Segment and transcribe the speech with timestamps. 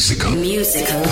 [0.00, 0.30] Musical.
[0.30, 1.02] Musical.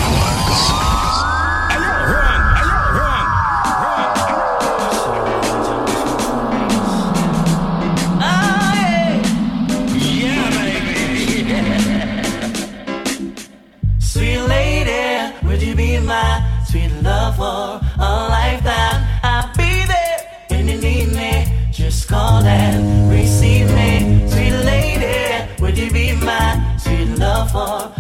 [14.00, 19.04] Sweet lady, would you be my sweet love for a lifetime?
[19.22, 21.70] I'll be there when you need me.
[21.70, 24.26] Just call and receive me.
[24.30, 27.97] Sweet lady, would you be my sweet love for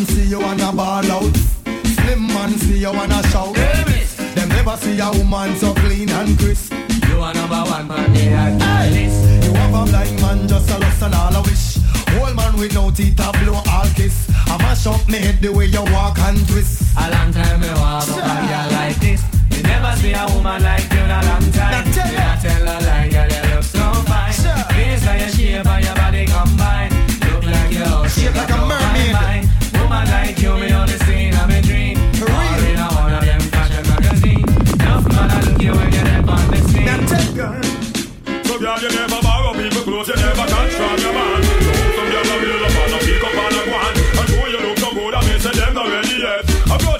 [0.00, 1.36] man see you wanna ball out.
[1.84, 3.54] Slim man see you wanna shout.
[4.34, 6.72] Them never see a woman so clean and crisp.
[7.08, 9.44] You are number one man, they are list.
[9.44, 11.78] You have a blind man just a lust and all a wish.
[12.18, 14.30] Old man with no teeth a blow all kiss.
[14.46, 16.82] I mash up me head the way you walk and twist.
[16.96, 19.22] A long time me want a girl like this.
[19.50, 21.72] You never see a woman like you in a long time.
[21.72, 24.32] Now tell not tell a lie, girl, you look so fine.
[24.32, 24.64] Sure.
[24.70, 26.92] Based on your shape and your body combined,
[27.26, 28.69] look like you Shape like a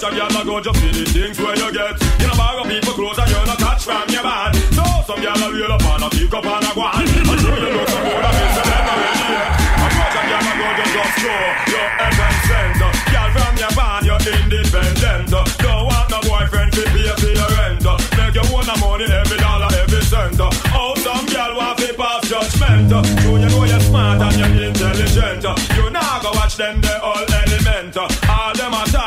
[0.00, 1.93] Approach a girl a go just see the things where you get.
[2.21, 4.56] You know borrow people clothes and you're not catch from your man.
[4.72, 7.05] So some girl a real up and a pick up and a go on.
[7.05, 9.61] And show you look so good, I may say them not ready yet.
[9.77, 11.37] Approach a girl a go just just show
[11.69, 12.81] your heaven sent.
[12.81, 15.28] Girl from your man, you're independent.
[15.37, 17.84] Don't want no boyfriend to pay for your rent.
[17.84, 20.41] Make you own money every dollar, every cent.
[20.41, 22.88] Oh, some girl want to pass judgment.
[22.88, 25.44] So you know you're smart and you're intelligent.
[25.77, 27.93] You now go watch them, they all element.
[28.00, 29.00] All them attack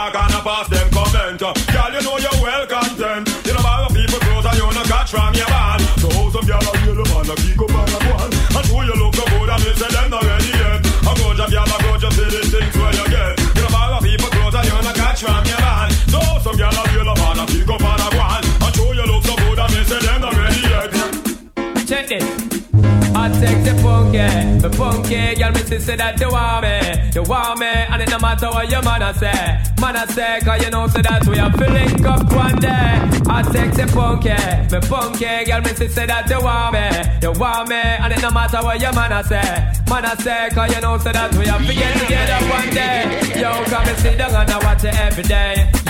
[24.78, 28.48] punky, girl, me say that you want me, you want me, and it no matter
[28.48, 31.52] what your man a say, man a say, cause you know say that we are
[31.54, 33.02] feeling up one day.
[33.30, 34.30] I take the punky,
[34.70, 36.88] the punky girl, me say that you want me,
[37.22, 40.50] you want me, and it no matter what your man a say, man a say,
[40.54, 43.40] cause you know say that we are get together one day.
[43.40, 45.83] Yo, come and sit down and I watch it every day.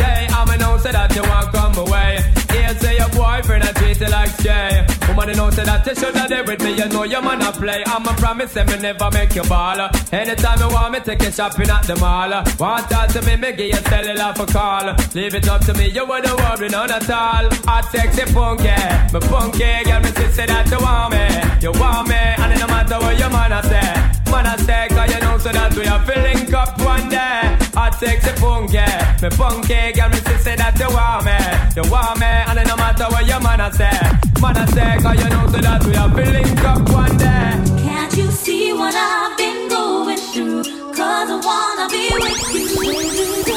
[0.46, 2.20] Yeah, I'm know say that you want come away.
[2.52, 4.86] Here say your boyfriend a treat you like Jay.
[5.08, 6.76] Woman, you know say that you should have there with me.
[6.76, 7.84] You know your man a play.
[7.86, 9.90] I'm a promise say me never make you ball.
[10.12, 12.32] Anytime you want me, take you shopping at the mall.
[12.60, 14.94] Want talk to me, me give you cellular for call.
[15.14, 17.48] Leave it up to me, you wouldn't worry none at all.
[17.68, 18.68] Hot sexy funky,
[19.14, 21.26] me funky girl, me say that you want me,
[21.64, 24.13] you want me, and it no matter what your man a say.
[24.34, 27.56] Man a say, cause you know so that we are feeling up one day.
[27.78, 28.82] Hot sexy funky,
[29.22, 31.38] me funky girl, me say say that you want me,
[31.78, 33.94] you want me, and it no matter what your man a say.
[34.42, 37.86] Man a say, cause you know so that we are feeling up one day.
[37.86, 40.64] Can't you see what I've been going through?
[40.98, 43.53] Cause I wanna be with you.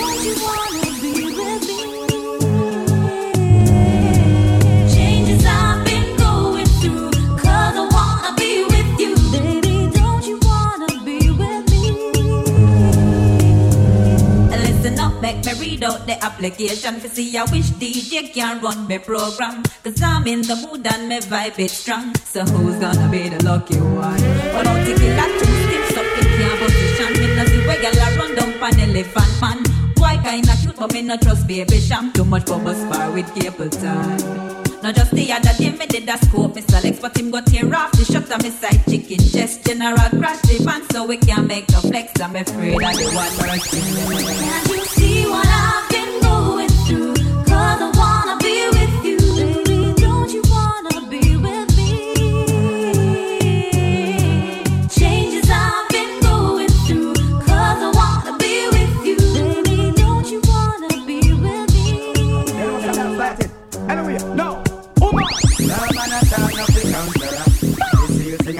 [15.20, 19.62] Make me read out the application to see I wish DJ can run my program.
[19.84, 22.14] Cause I'm in the mood and my vibe is strong.
[22.16, 24.20] So who's gonna be the lucky one?
[24.52, 27.12] But don't take it two sticks up in your position.
[27.20, 29.58] Me no see a run down pan elephant man.
[29.98, 32.12] Why kinda cute but me no trust baby sham.
[32.12, 33.70] Too much bubble spar with cable
[34.86, 37.74] Not just the other day, me did a scope, me select, but him got tear
[37.74, 39.18] off the shot of me side chicken.
[39.18, 42.20] Just general crash the pan so we can make no flex.
[42.20, 43.80] I'm afraid of the one mercy.
[43.80, 47.14] Can't you see what I've been going through?
[47.46, 48.15] Cause I wanna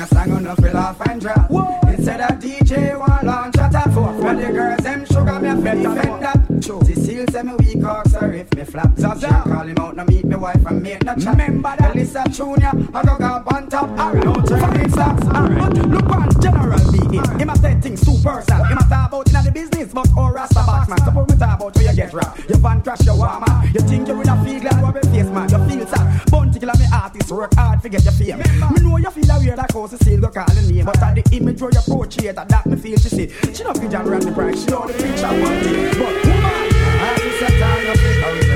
[0.07, 1.51] a song on no fi laugh and drop.
[1.89, 4.13] Instead of DJ one launch at a four.
[4.13, 6.85] When the girls them sugar me a fi defend that.
[6.87, 8.97] Cecile say me weak ox or if me flap.
[8.97, 11.37] Zaza call him out no meet me wife and mate no chat.
[11.37, 13.89] Remember that Lisa Junior I go go on top.
[13.99, 15.27] Alright, no turn it slaps.
[15.27, 16.99] Alright, look on General B.
[17.39, 18.65] Him a say things too personal.
[18.65, 20.99] Him a talk about inna the business, but oh Rasta box man.
[21.05, 22.39] Suppose me talk about get rap.
[22.49, 23.47] Your van crash your warmer.
[23.73, 25.49] You think you in a feel glad what face man.
[25.49, 26.31] You feel sad.
[26.31, 28.39] Bounty killer me artist work hard to get your fame.
[28.39, 30.85] Me know you feel a weird that cause still go call the name.
[30.85, 33.29] But at the image where you portray that that me feel she see.
[33.55, 34.63] She not feel John Randy Price.
[34.63, 35.89] She know the picture one thing.
[35.97, 36.69] But woman,
[37.01, 38.56] I just a time up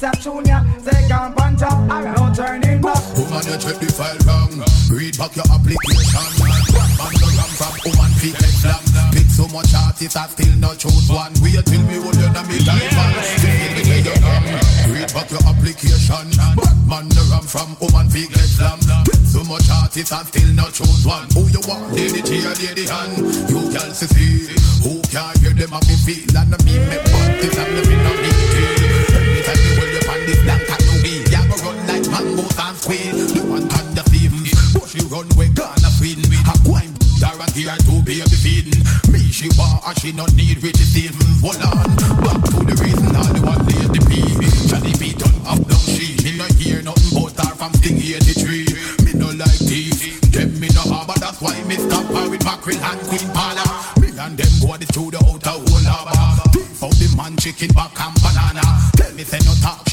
[0.00, 1.78] Remember, Lisa Junior say come on top.
[2.16, 3.02] No turning back.
[3.16, 4.62] Woman, you check the file wrong.
[4.90, 6.28] Read back your application.
[6.38, 8.82] Man, the ram from woman feet get slam.
[9.12, 11.32] Pick so much artists, I still not choose one.
[11.42, 13.12] Wait till me hold you, na me time man.
[13.42, 14.46] Feel me say you come.
[14.94, 16.26] Read back your application.
[16.86, 18.78] Man, the ram from woman feet get slam.
[19.02, 21.26] Pick so much artists, I still not choose one.
[21.34, 21.90] Who you want?
[21.92, 23.10] Lady T or Lady Han?
[23.50, 24.46] You can see.
[24.86, 26.30] Who can hear them have me feel?
[26.38, 28.27] And me make parties and me no
[30.28, 30.94] this blank and no.
[31.32, 33.16] Ya go run like mangoes and squeal.
[33.16, 34.36] The one on the film.
[34.76, 36.20] But she run way gonna win.
[36.44, 38.84] A wine guarantee her to baby feeding.
[39.08, 41.32] Me she want and she not need rich saving.
[41.40, 41.88] Hold on.
[42.20, 44.12] Back to the reason all the one lady P.
[44.68, 46.20] Johnny B done up down she.
[46.20, 49.08] Me no hear nothing but her from Sting 83.
[49.08, 50.20] Me no like these.
[50.28, 51.16] Them me no harbor.
[51.16, 53.64] That's why me stop her with mackerel and queen pala.
[53.96, 56.52] Me and them go the through the outer whole harbor.
[56.52, 58.27] Beef out the man chicken back and banana.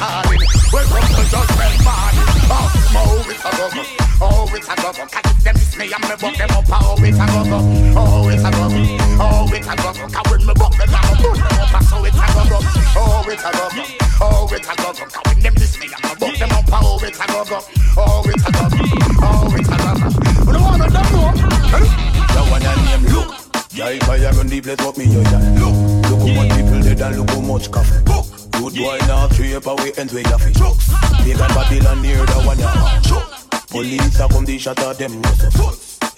[0.00, 0.40] calling.
[0.72, 2.16] Welcome to judgment morning.
[2.48, 3.52] Oh, it's a
[4.20, 6.64] Oh, it's a go Can if them miss me and me buck them up.
[6.72, 7.44] Oh, it's a go
[8.00, 8.64] Oh, it's a go
[9.20, 9.74] Oh, it's a
[10.40, 11.12] me buck them up.
[11.84, 12.58] So it's a go
[12.96, 13.68] Oh, it's a go
[14.24, 14.74] Oh, it's a
[15.44, 16.64] them miss me and me buck them up.
[16.72, 17.60] Oh, it's a go
[18.00, 18.64] Oh, it's a go
[19.20, 19.76] Oh, it's a
[20.88, 21.28] don't know?
[22.30, 23.28] The one I name look.
[23.72, 24.16] Yeah, if I
[24.48, 25.20] the place, what me yo.
[25.60, 25.76] Look,
[26.08, 28.39] look how much people dead and look how much coffee.
[28.60, 30.58] Good boy now up away and way off it.
[31.24, 33.00] Big and Babylon near the one ya.
[33.68, 35.22] Police a come the shot at them.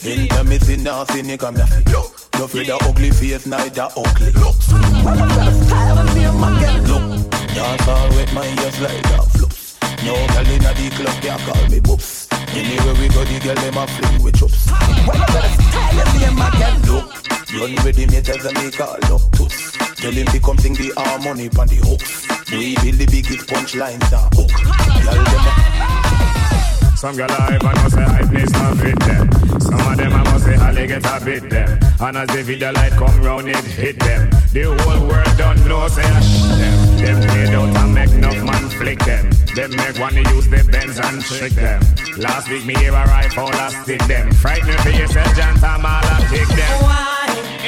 [0.05, 1.55] Anytime me see nothing, you come.
[1.55, 4.33] Look, no fear the ugly face, neither ugly.
[4.35, 6.83] I'm gonna style and name again.
[6.91, 9.79] Look, dance all with my ears like that flux.
[10.03, 12.27] No girl inna the club, they call me boops.
[12.57, 14.67] Anywhere we go, the girl them a fling with chops.
[15.07, 16.77] Well, I'm gonna style and name again.
[16.91, 17.07] Look,
[17.55, 19.92] run with the meters and me call up toots.
[20.03, 22.27] Tell him to come sing the harmony on the hooks.
[22.51, 24.51] We build the biggest punchlines and hook.
[24.99, 29.31] Girl them a Some girl I even know say I place not fit them.
[29.63, 31.79] Some of them I must say I get a bit them.
[32.03, 34.27] And as the video light come round it hit them.
[34.51, 36.79] The whole world don't know say I sh them.
[36.99, 39.31] Them made out and make enough man flick them.
[39.55, 41.79] Them make one to use the bends and trick them.
[42.19, 44.33] Last week me hear a rifle I stick them.
[44.35, 46.75] Frighten for yourself, John Tam all I kick them.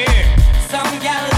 [0.03, 0.67] Eh.
[0.67, 1.34] Some gal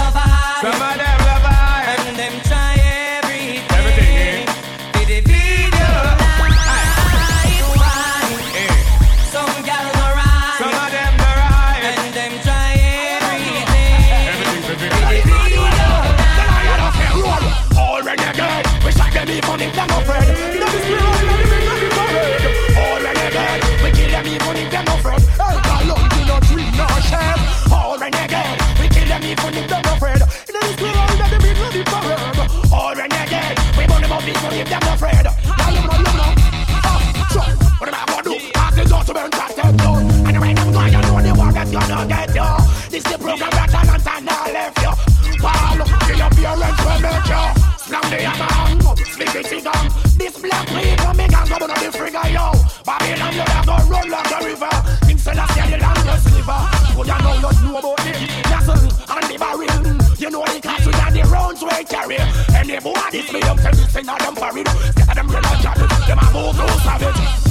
[62.15, 64.67] Any boy this me them tell me sing them parade.
[64.67, 65.87] Scatter them real jolly.
[66.07, 67.46] Them a move no savage.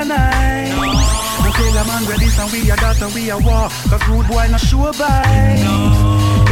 [0.00, 0.32] Make bag
[0.70, 1.44] a night.
[1.44, 3.68] No kill a man ready, so we a daughter, we a war.
[3.88, 5.24] Cause rude boy not sure by.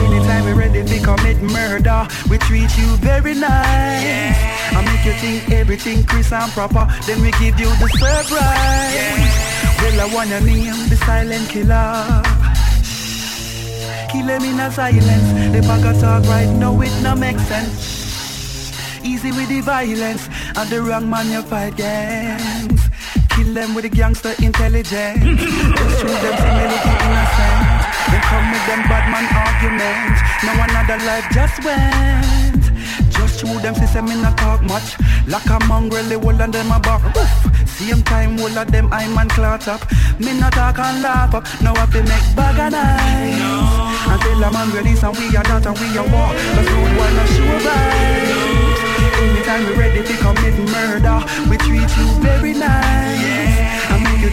[0.04, 4.36] Anytime we ready to commit murder, we treat you very nice.
[4.72, 8.34] I make you think everything crisp and proper, then we give you the surprise.
[9.78, 12.22] Well, I wanna name the silent killer.
[14.10, 15.52] Kill him in a silence.
[15.52, 17.98] The bag talk right now, it no make sense.
[19.04, 22.87] Easy with the violence and the wrong man you fight against.
[23.38, 25.22] Kill them with the gangster intelligence.
[25.22, 27.62] Just shoot them see me innocent.
[28.10, 30.18] Then come with them bad man arguments.
[30.42, 32.66] No another life just went.
[33.14, 34.98] Just shoot them see me not talk much.
[35.28, 37.14] Like a mongrel, they hold on them a back.
[37.14, 37.30] Woof.
[37.78, 39.86] Same time, all of them I man clot up.
[40.18, 41.46] Me not talk and laugh up.
[41.62, 43.38] Now I fi make bag and eyes.
[44.10, 46.34] Until a man release and we are that and we are war.
[46.58, 48.58] Rude one not sure by.
[49.22, 53.27] Anytime we ready to commit murder, we treat you very nice.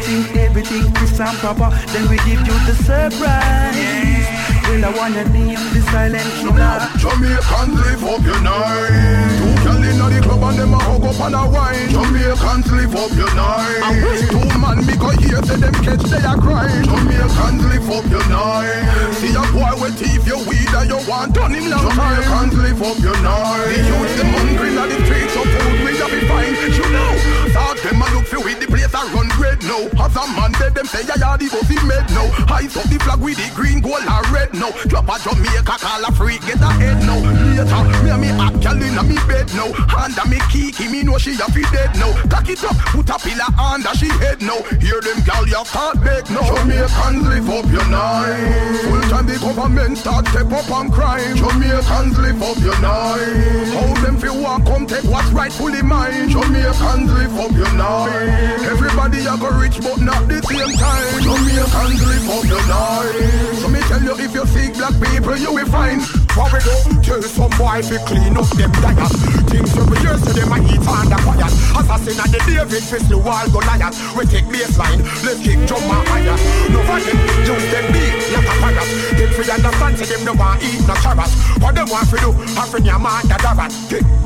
[0.03, 4.27] Think everything is and proper, then we give you the surprise.
[4.67, 6.89] Well, I wanna name the silent killer.
[6.99, 9.54] Jamaicans live up your night.
[9.75, 11.89] Girl inna the club and them a hug up and a wine.
[11.91, 13.83] Jamaicans live up your night.
[13.83, 16.87] I wish two man me go here say them catch they a crying.
[16.87, 19.11] Jamaicans live up your night.
[19.19, 22.23] See a boy with teeth you weed and you want on him long time.
[22.23, 23.67] Jamaicans live up your night.
[23.67, 26.55] The youth them hungry na the streets so food we a be fine.
[26.55, 27.11] You know,
[27.51, 29.91] thought them a look for with the place a run red now.
[29.99, 32.31] As a man dead them say yeah yeah the pussy made now.
[32.47, 34.71] Eyes up the flag with the green gold and red now.
[34.87, 37.19] Club a Jamaica call a freak get a head now.
[37.51, 39.64] Later me and me hot gal inna me bed now.
[39.95, 42.13] Under me kiki me know she a fi dead now.
[42.29, 44.61] Cock it up put a pillar under she head now.
[44.79, 46.43] Hear them gal ya start beg now.
[46.43, 48.79] Jamaicans live up your night.
[48.83, 51.35] Full time the government start step up on crime.
[51.35, 53.67] Jamaicans live up your night.
[53.73, 56.29] How them fi walk come take what's rightfully mine.
[56.29, 58.65] Jamaicans live up your night.
[58.71, 61.21] Everybody a go rich but not the same time.
[61.21, 63.59] Jamaicans live up your night.
[63.61, 66.24] So me tell you if you see black people you will find.
[66.35, 69.07] For we don't tell some boy fi clean up them diet
[69.47, 71.47] Things you we hear say them a eat under fire.
[71.47, 75.71] Assassin and the David fi slew all Goliath We take baseline, let's kick and
[76.11, 76.35] higher
[76.75, 77.15] No for them,
[77.47, 80.95] use them beat like a parrot Them fi understand say them no want eat no
[80.99, 81.31] carrot
[81.63, 83.71] What them want fi do, have fi your man the darat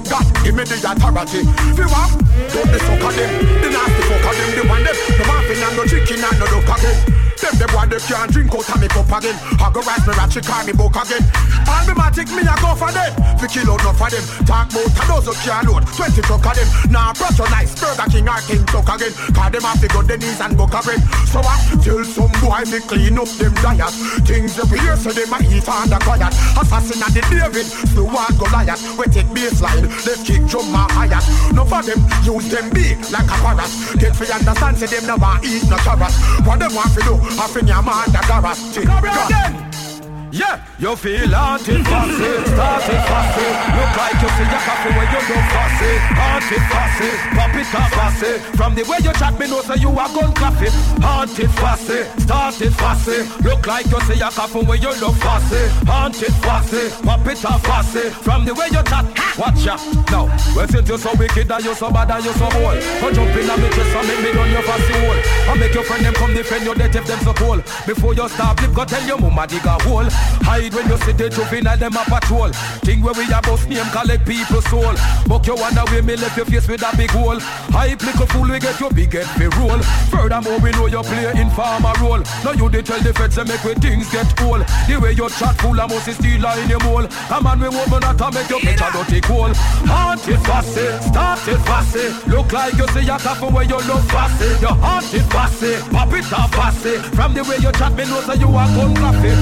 [0.10, 1.46] God, give me the authority.
[1.78, 2.10] Fi what?
[2.50, 3.30] Don't the suck of them,
[3.62, 6.74] the nasty fuck them The one them, no want fi no chicken and no duck
[6.74, 9.38] again Them the boy they can't drink out of me cup again.
[9.60, 11.24] I go rise me ratchet, call me book again.
[11.68, 13.12] All me matic, me I go for them.
[13.40, 14.26] Fi kill out enough of them.
[14.46, 16.68] Talk about a dozen can load, 20 truck of them.
[16.92, 19.14] Now brush your nice Burger King or King Tuck again.
[19.34, 21.02] Call them off the good the knees and book a bread.
[21.32, 23.94] So I tell some boy me clean up them diet.
[24.28, 26.34] Things here so them a eat on the quiet.
[26.60, 28.84] Assassin and the David, slow and Goliath.
[28.98, 31.22] We take baseline, let's kick drum my higher.
[31.54, 33.72] No for them, use them big like a parrot.
[33.98, 36.14] Get fi understand, say them never eat no carrot.
[36.44, 38.78] What them want fi do, I fi your man the garage.
[38.78, 39.99] Again.
[40.32, 43.48] Yeah, you feel haunted, fussy, started fussy.
[43.74, 45.92] Look like you see your coffee when you don't fussy.
[46.14, 48.34] Haunted, fussy, pop it up, fussy.
[48.54, 50.70] From the way you chat, me know say you are gun coffee.
[51.02, 53.26] Haunted, fussy, started fussy.
[53.42, 55.66] Look like you see your coffee when you look fussy.
[55.90, 58.14] Haunted, fussy, pop it up, fussy.
[58.22, 59.82] From the way you chat, watch ya.
[60.14, 63.10] Now, well since you so wicked and you so bad and you so bold, go
[63.10, 65.22] jump in and me chest and make me run your fussy hole.
[65.50, 67.66] I make your friend them come defend your death if them so cold.
[67.90, 70.06] Before you stop, flip, go tell your mama dig a hole.
[70.44, 72.50] Hide when you see the juvenile them a patrol.
[72.82, 74.96] Thing where we a bust name collect people soul.
[75.28, 77.40] Buck you wonder way me left your face with a big hole.
[77.70, 79.80] Hype little fool we get your big head me roll.
[80.10, 82.24] Furthermore we know you play informer role.
[82.44, 84.66] Now you they tell the feds to make we things get old.
[84.88, 87.06] The way you chat full of must steal in your mole.
[87.06, 89.54] A man we woman not to make your picture dirty cool.
[89.86, 92.10] Haunted fussy, started fussy.
[92.30, 94.50] Look like you see your coffin where you look fussy.
[94.62, 96.98] You haunted fussy, pop it off fussy.
[97.16, 99.36] From the way you chat me know say you are gun coffee.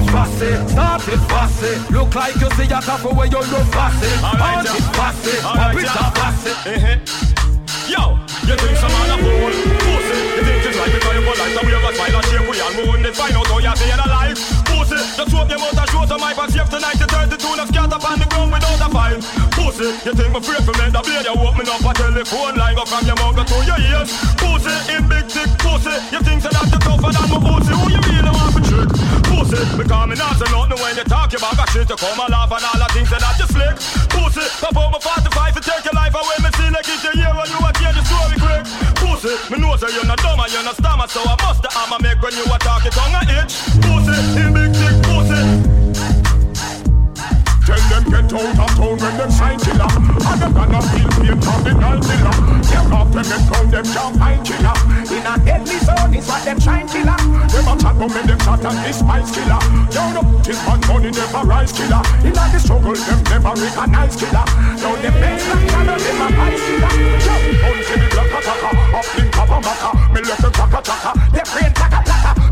[0.00, 1.92] Haunted fussy, started fussy.
[1.92, 4.08] Look like you see your coffin where you look fussy.
[4.24, 6.52] Haunted fussy, pop it off fussy.
[7.84, 8.16] Yo,
[8.48, 9.52] you think some man a fool?
[9.52, 12.48] Pussy, you think it's right because you polite and we have a smile and shape
[12.48, 13.02] we all moon.
[13.02, 14.38] Then find out how you're staying alive.
[14.72, 16.96] Pussy, just hope your mouth and show some my back safe tonight.
[16.96, 19.20] You 32 now scatter up on the ground without a file.
[19.52, 21.28] Pussy, you think me afraid for men that blade?
[21.28, 24.08] You open up a telephone line go from your mouth to your ears.
[24.40, 27.74] Pussy, in big thick pussy, you think so that you tougher than my pussy?
[27.76, 28.59] Who you really want?
[29.50, 31.88] Pussy, because me not say nothing when you talk about that shit.
[31.90, 33.74] You come and laugh and all the things that I just slick.
[34.14, 36.38] Pussy, pop out my 45 to take your life away.
[36.38, 38.62] Me see like it's a year when you are hear the story quick.
[39.02, 41.70] Pussy, me know say you're not dumb and you're not stammer, so I must the
[41.74, 43.58] hammer make when you attack it on a itch.
[43.82, 45.09] Pussy, in big thick
[48.10, 49.86] get out of town when them sign killer.
[49.86, 52.34] And them gonna feel pain from the nine killer.
[53.10, 54.76] Them and round them can't find killer.
[55.10, 57.18] In a deadly zone is what them shine killer.
[57.50, 59.60] Them a chat but make them shot and despise killer.
[59.90, 62.02] Yo no, this man money never rise killer.
[62.22, 64.46] In a the struggle them never recognize killer.
[64.78, 66.92] Now them best like channel them a vice killer.
[67.26, 71.29] Yo, bounce in the black attacker Up in papa maka Me left them taka taka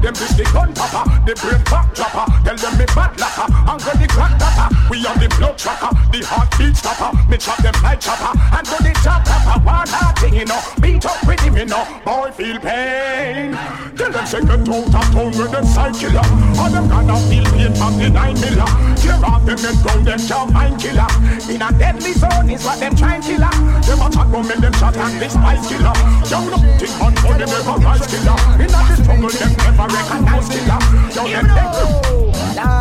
[0.08, 4.00] Them bitch the gun popper The brain back dropper Tell them me bad locker Angle
[4.00, 7.10] the crack topper We on the blood tracker, the heartbeat stopper.
[7.28, 9.60] Me chop them like chopper, and do the chop topper.
[9.60, 10.60] One heart thing, you know.
[10.80, 11.84] Beat up with him, you know.
[12.06, 13.52] Boy feel pain.
[13.98, 16.24] Tell them say get out of town with them side killer.
[16.56, 18.70] All them gonna feel pain from the nine miller.
[18.96, 21.10] Tear off them and round them can't find killer.
[21.52, 23.52] In a deadly zone is what them trying killer.
[23.84, 25.96] Them a chat make them shot and despise killer.
[26.30, 28.38] Young no think on for them never rise killer.
[28.56, 30.78] In a the struggle them never recognize killer.
[31.14, 32.08] Young them never.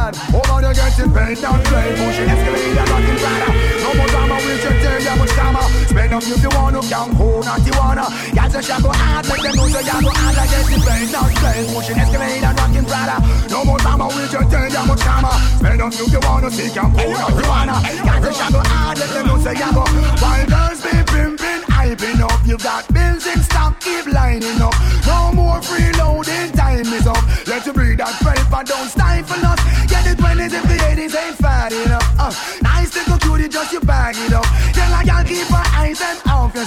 [0.08, 3.20] Lord, over the getting paid down play Pushing escalator, rocking
[3.84, 7.12] No more drama, we'll just tell you much drama Spend up if you to, young
[7.16, 10.50] who not you wanna Y'all go hard, make them know so y'all go hard Like
[10.50, 14.84] getting paid down play Pushing escalator, rocking rider No more drama, we'll just tell you
[14.88, 17.78] much drama Spend up if you want to, see young who not you wanna
[18.08, 19.84] Y'all go hard, let them know so y'all ah, go
[20.24, 24.76] While girls be pimping, hyping up You got bills in stock, keep lining up
[25.06, 25.60] No more
[28.58, 32.08] but don't stifle us Get the 20s if the 80s ain't fat enough.
[32.18, 34.46] Uh, nice little cutie, just you bag it up.
[34.74, 36.66] Tell a girl keep her eyes and off your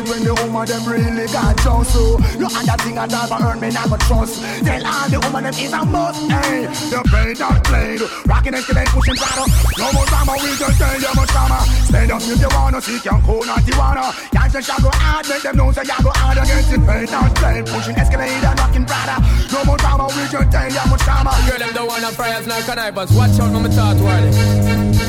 [0.00, 2.16] it when the woman them really got just so.
[2.40, 4.40] No other thing I never earn me, never trust.
[4.64, 6.20] Tell all the woman them is a must.
[6.30, 8.00] Hey, the play that played.
[8.26, 9.48] Rocking and skillet, pushing throttle.
[9.78, 11.60] No more drama, we just tell you much drama.
[11.84, 14.12] Stand up if you wanna see, can cool, not you wanna.
[14.32, 16.80] Can't just go hard, make them know say you go hard against it.
[16.84, 19.18] Play that played, pushing escalator, rocking brother.
[19.52, 21.32] No more drama, we just tell you much drama.
[21.46, 23.10] Girl, them don't wanna fryers nor connivers.
[23.12, 24.99] Watch out, mama thought warning.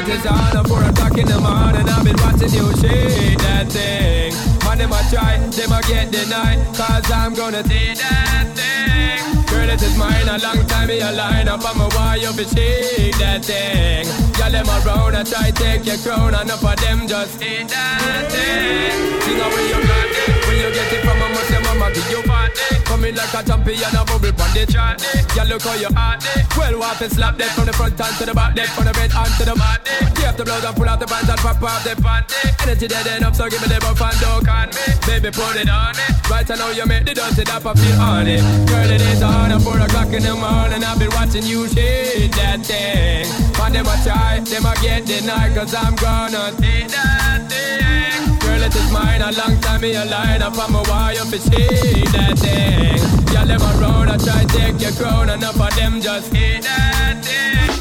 [0.00, 1.86] It is on at 4 o'clock in the morning.
[1.86, 4.32] I've been watching you shake that thing.
[4.64, 6.56] Man, them a try, them a get denied.
[6.74, 9.44] Cause I'm gonna see that thing.
[9.44, 10.26] Girl, it is mine.
[10.26, 11.60] A long time me a line up.
[11.68, 14.29] I'm a why you be shake that thing.
[14.40, 16.32] Y'all them around, I try take your crown.
[16.32, 19.20] Enough for them just eat that thing.
[19.20, 20.40] Sing out where you got it.
[20.60, 22.80] You get it from, must your mama give you party.
[22.84, 25.02] Come going like a champion, a bubble pon the chart.
[25.34, 26.22] Girl, look how you hot.
[26.56, 28.92] Well, what to slap that from the front and to the back, that from the
[28.92, 29.84] bed and to the mat.
[30.14, 32.62] Take the blouse and pull out the pants and pop off the panty.
[32.62, 34.84] Energy dead enough, so give me the buff and don't can me.
[35.06, 36.30] Baby, put it on it.
[36.30, 38.42] Right I know you make the dirty dap, I feel on it.
[38.68, 40.84] Girl, it is on at four o'clock in the morning.
[40.84, 43.26] I've been watching you shake that thing.
[43.60, 43.96] And them a
[44.30, 48.38] try, them get denied, cause I'm gonna take that thing.
[48.38, 51.38] Girl, it is mine, a long time me a line up on my wire for
[51.38, 53.34] see that thing.
[53.34, 57.79] Y'all them around, I try take your crown, enough of them just hate that thing.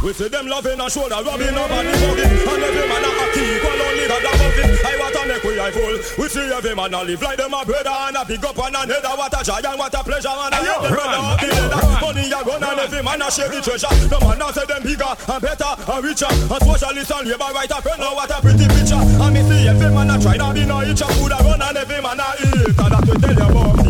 [0.00, 3.44] We see them loving and shoulder rubbing up and bugging And every man a happy,
[3.52, 5.96] equal only that a buffing I want to make we eye full.
[6.16, 8.76] We see every man a live like them a brother And a big up and
[8.76, 11.46] a header What a joy and what a pleasure And I have them up the
[11.52, 13.92] leather Money a gun and every man a share the treasure.
[14.10, 16.26] No man a say them bigger and better and richer.
[16.26, 17.84] And socialist and labor right up.
[17.98, 18.96] Now what a pretty picture.
[18.98, 21.76] And me see every man a try to be no itch Food a run and
[21.76, 22.72] every man a eat.
[22.72, 23.89] And that we tell you about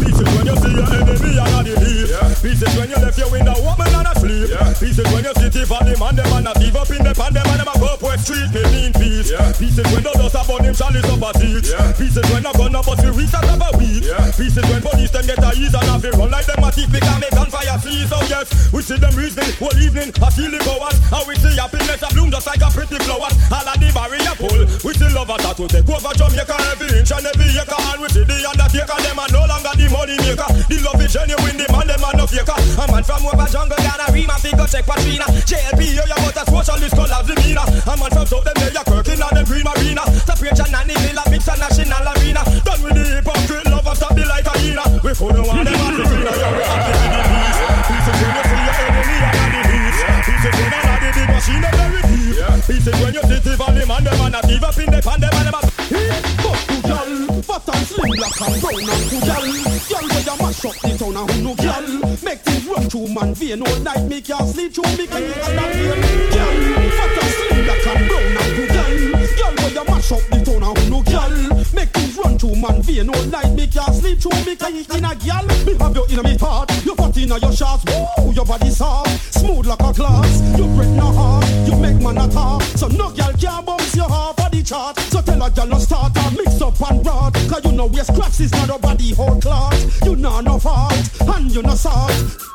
[0.00, 2.10] peace Peace is when you see your enemy and a delete
[2.42, 5.54] Peace is when you left your window open and asleep Peace is when you sit
[5.66, 7.74] for them and them and a give up in the pan them and them a
[7.78, 9.30] go up West Street me mean peace.
[9.58, 11.66] Peace is when the dust about them chalice up a seat.
[11.98, 14.04] Peace is when a gun a bust we reach out of a weed.
[14.36, 16.70] Peace is when police them get a ease and have to run like them a
[16.72, 20.64] thief because me gunfire see So yes, we see them reasoning whole evening a stealing
[20.64, 20.96] powers.
[21.12, 23.34] And we see happiness a bloom just like a pretty flowers.
[23.52, 27.12] All of the barrier pull, we see lovers that will take over Jamaica every inch
[27.12, 27.80] and every acre.
[27.92, 31.12] And we see the undertaker them are no longer the money maker The love is
[31.12, 32.54] genuine, the man them are no faker.
[32.54, 35.26] A man from over jungle Ghana, Rima, figure check Patrina.
[35.44, 38.84] JLP, yo, you got a socialist collabs demeanor A man from South, them there, you
[38.86, 40.02] Kirkin and them Green Marina.
[40.24, 42.42] Separate Nanny Villa, mix a national arena.
[42.64, 45.92] Done with the hypocrite lovers, stop the light arena We could no want them at
[45.92, 49.18] the arena, yo, we happy with the peace Peace is when you see your enemy
[49.18, 52.36] and the peace Peace is when of the big machine, them very deep.
[52.68, 55.00] Peace is when you see the valley man, them and a give up in the
[55.02, 56.47] pan, them and them a
[56.82, 57.42] Girl.
[57.42, 59.46] Fat and slim, black and brown cool, girl.
[59.88, 61.86] Girl, where you mash up the town and who no girl.
[62.22, 64.04] Make things run through man vein all night.
[64.06, 66.00] Me can't sleep through me can and that pain.
[66.30, 66.54] Girl,
[66.98, 68.94] fat and slim, black and brown cool, girl.
[69.38, 71.34] Girl, where you mash up the town and who no girl.
[71.74, 73.50] Make things run through man vein all night.
[73.54, 75.46] Me can't sleep through me can in a girl.
[75.66, 76.70] Me have you in a me part.
[76.84, 77.84] You fat in a your shots.
[77.90, 80.30] Woo, your body soft, smooth like a glass.
[80.56, 81.46] You break no heart.
[81.66, 82.62] You make man a talk.
[82.78, 84.98] So no girl can bounce your half of the chart.
[85.10, 86.47] So tell a girl no start and up
[86.90, 87.34] and rot.
[87.34, 90.04] Cause you know waist cracks is not a body whole cloth.
[90.04, 92.10] You know no fault and you no salt.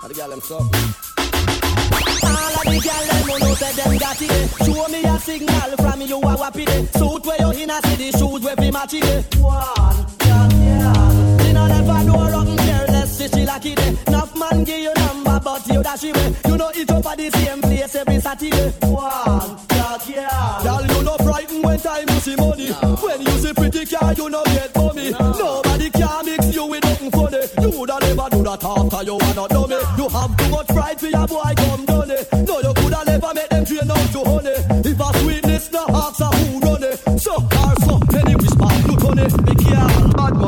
[0.08, 0.62] the girl them suck.
[2.24, 4.50] All of the girl them who know say them got it.
[4.66, 6.86] Show me a signal from you a wappy day.
[6.98, 9.36] Suit where you in a city, shoes where we match it.
[9.38, 11.48] One, yeah, yeah.
[11.48, 14.08] You know never do rotten careless, see she like it.
[14.08, 16.18] Enough man give you number, but you dash it.
[16.48, 18.70] You know it up at the same place every Saturday.
[18.82, 20.60] One, yeah, yeah.
[20.64, 22.50] Girl, you no frightened when time you see money.
[22.54, 23.13] When you see pretty
[23.94, 25.12] car, you no get money.
[25.12, 27.42] Nobody can mix you with nothing funny.
[27.62, 29.80] You woulda never do that after you wanna dummy.
[29.98, 32.28] You have too much pride for your boy come done it.
[32.48, 34.58] No, you coulda never make them train out to honey.
[34.90, 36.98] If a sweetness no ask a who run it.
[37.20, 37.83] So or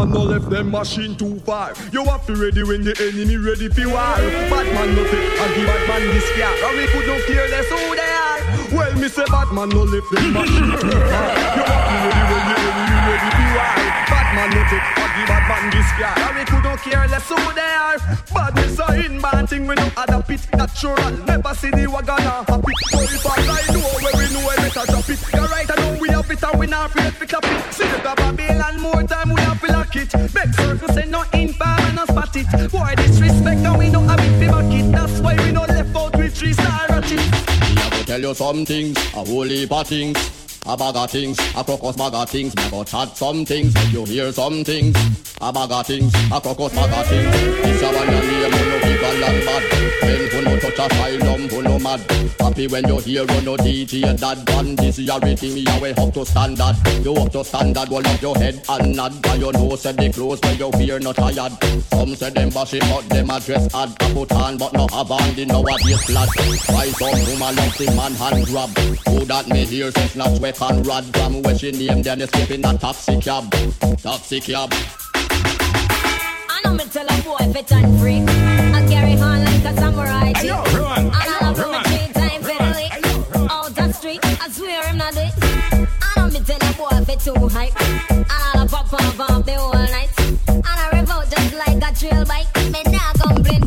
[0.06, 1.74] man no left them machine too far.
[1.92, 3.96] You have to ready when the enemy ready for war.
[3.96, 6.54] Bad man no take and give bad man this car.
[6.54, 8.42] And we could not care less who they are.
[8.76, 11.28] Well, me say bad man no left them machine too far.
[11.56, 14.05] You have to ready when the enemy ready for war.
[14.36, 16.16] Bad man no take and give bad man this car.
[16.20, 17.98] And we could not care less who they are.
[18.34, 21.12] Badness a inbound thing we no other pit natural.
[21.24, 22.74] Never see the wagon a happy.
[22.92, 25.20] So if I lie know where we know where better drop it.
[25.34, 27.74] You're right, I know we have it and we not afraid to clap it.
[27.74, 30.14] See the Babylon more time we have to lock it.
[30.14, 32.72] Make circle say no infam and no spot it.
[32.72, 34.92] Boy disrespect and we know have it fi back it.
[34.92, 37.20] That's why we no left out with three star ratchet.
[37.20, 40.45] Me a go tell you some things, a whole heap of things.
[40.68, 42.56] A bag of things, a crocus bag of things.
[42.56, 44.98] Me go chat some things, you hear some things.
[45.40, 47.32] A bag of things, a crocus bag of things.
[47.32, 49.96] This a one and name, no people and bad.
[50.02, 52.02] When who no touch a asylum, who no mad.
[52.40, 54.76] Happy when you hear on no DJ that one.
[54.76, 56.76] This is your rating, me a way up to standard.
[57.06, 59.22] You up to standard, hold up your head and nod.
[59.22, 61.54] Cause your nose, say the clothes when you wear not tired.
[61.94, 64.02] Some say them bash it, but them address dress odd.
[64.02, 66.30] A put on, but no have on the nowadays lad.
[66.74, 68.70] Why some woman love the man hand grab?
[69.10, 70.08] Who that me hear say
[70.56, 73.52] snatch weapon rod from where she name then escaping a taxi cab.
[73.98, 74.74] Taxi cab.
[75.14, 78.24] I know me tell a boy if it's on free.
[78.28, 80.34] I carry on like a samurai.
[80.34, 80.50] G.
[80.50, 83.50] And I love him three times fiddly.
[83.50, 85.34] Out the street, I swear him not it.
[85.72, 87.80] I know me tell a boy if it's too hype.
[87.82, 90.10] And I love pop pop pop the whole night.
[90.48, 92.48] And I revolt just like a trail bike.
[92.72, 93.62] Me nah complain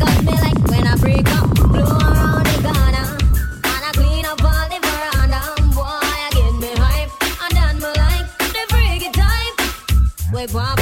[10.53, 10.78] bois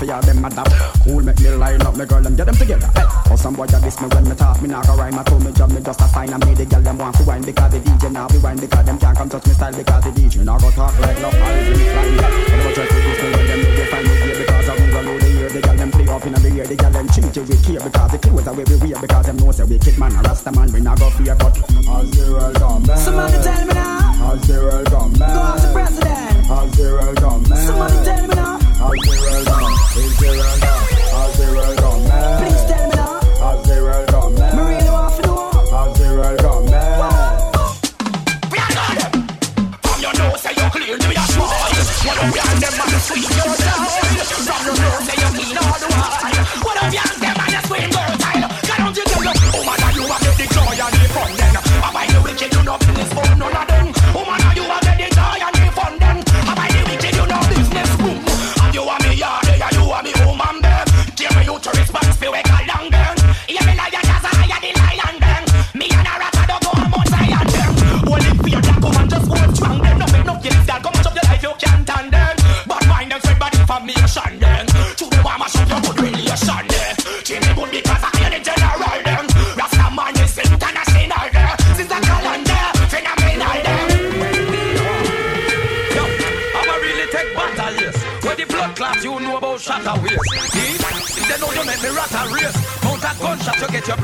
[0.00, 0.68] for ya them a dap
[1.04, 3.04] Cool make me line up me girl them get them together hey.
[3.28, 5.44] How some boy a diss me when me talk Me not go rhyme I told
[5.44, 7.72] me job me just a sign And me the girl them want to wine Because
[7.72, 10.44] the DJ now be wine Because them can't come touch me style Because the DJ
[10.44, 13.72] now go talk like no Irish flying Whatever try to diss me when them know
[13.76, 16.24] they find me here Because I run roll the year The girl them play up
[16.24, 18.64] in the year The girl them treat you with care Because the clothes are way
[18.64, 21.10] we wear Because them know say we kick man A rasta man we not go
[21.12, 24.32] fear But as the world come back Somebody tell me now.
[24.32, 26.48] As the world come back Go ask the president.
[26.48, 28.69] As the world come back Somebody tell me now.
[28.80, 28.96] As the
[31.52, 33.20] world come back Please tell me now.
[33.20, 35.50] As the world come back Me really want to know.
[35.52, 37.52] As the world come back
[39.82, 41.50] From your nose say you clean to your smile.
[42.08, 43.28] One of them and sweet.
[43.28, 45.19] From your nose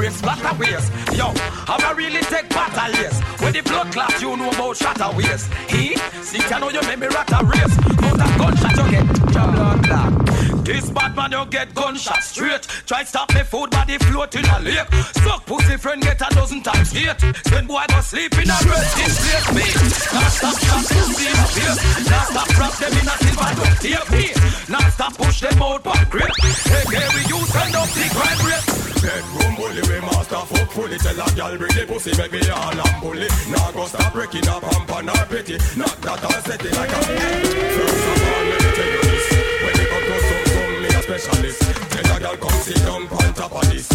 [0.07, 0.93] brain splatter waist.
[1.17, 3.21] Yo, have I'ma really take battle, yes.
[3.41, 5.53] Where the blood clots, you know about shatter waist.
[5.69, 5.97] He?
[6.23, 7.75] See, I know you make me rat a race.
[8.01, 10.65] Mount a gunshot, you get your blood clot.
[10.65, 12.63] This bad man, you get gunshot straight.
[12.87, 14.89] Try stop me food, body float in a lake.
[15.23, 17.19] Suck pussy friend, get a dozen times hate.
[17.51, 19.67] Then boy go sleep in a rest this place, me.
[20.15, 21.79] Now stop, stop, pussy in a face.
[22.11, 24.25] Now stop, wrap them in a silver duct tape, me.
[24.69, 26.31] Now stop, push them out, but grip.
[26.67, 28.86] Hey, we use send up the crime rate.
[29.07, 32.75] Bedroom bully, we master fuck fully Tell a gal bring the pussy, make me all
[32.75, 33.31] and bully.
[33.55, 35.63] Now go stop breaking up pump and her pity.
[35.79, 39.27] Not that I'll set it like a First of all, let me tell you this.
[39.63, 41.61] When it come to some, some, me a specialist.
[41.95, 43.87] Tell a gal come sit down on top of this.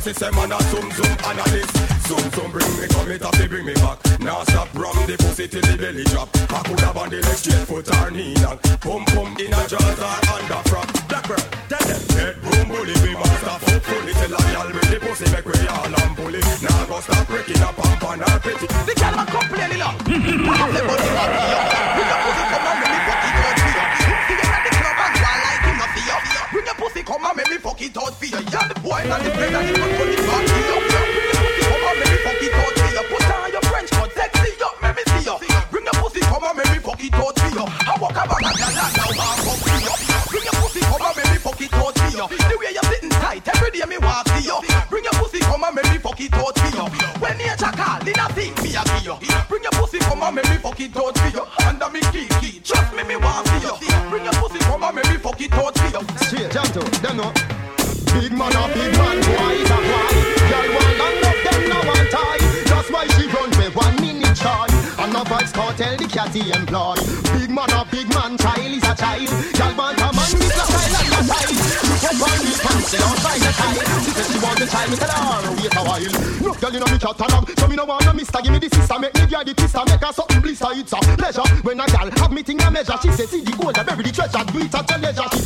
[0.00, 1.72] see say man a zoom, zoom analyst.
[2.04, 3.96] Zoom, zoom, bring me, come it up, they bring me back.
[4.20, 6.28] Now stop rum the pussy till the belly drop.
[6.52, 9.60] I could have on the leg straight foot or knee long Pum, pum, in a
[9.68, 14.40] jaws or under frock Girl, tell them Bedroom bully, we master fuck fully Tell a
[14.50, 18.22] gal bring the pussy, make we all and bully Now go stop breaking up and
[18.26, 19.94] her pity The gal a complain enough.
[20.10, 21.70] Have the body on me up.
[21.94, 23.86] Bring your pussy come and make me fuck it out for you.
[24.26, 26.18] See you at the club and go and like him not for you.
[26.50, 28.42] Bring your pussy come and make me fuck it out for you.
[28.50, 30.82] Yeah, the boy and the friend and the front put it back for you.
[31.14, 32.79] Bring your pussy come and make me fuck it out
[79.44, 80.66] me the twister, make her something blister.
[80.70, 82.96] It's a pleasure when a gal have me thing a measure.
[83.02, 85.39] She say see the gold, I bury the treasure, do it at your leisure.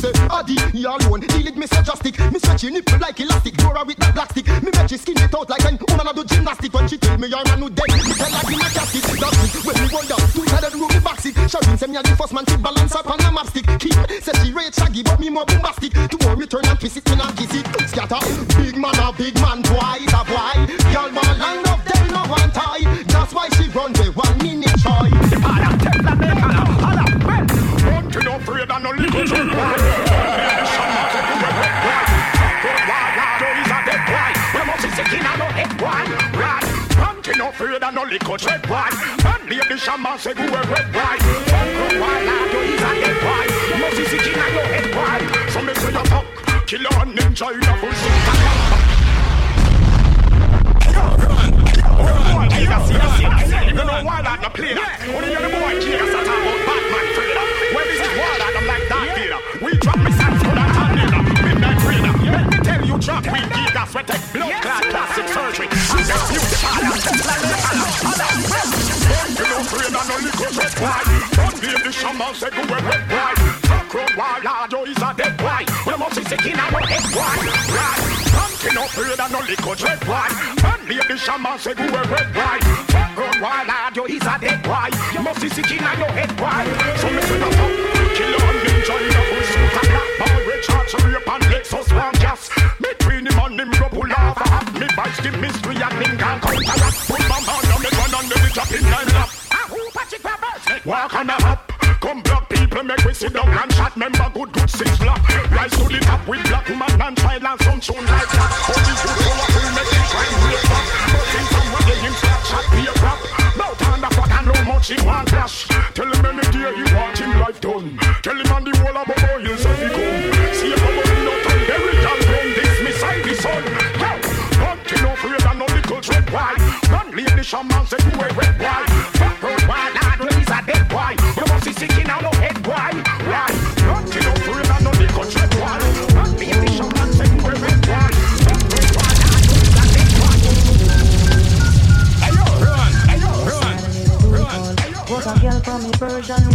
[81.55, 82.34] Leave the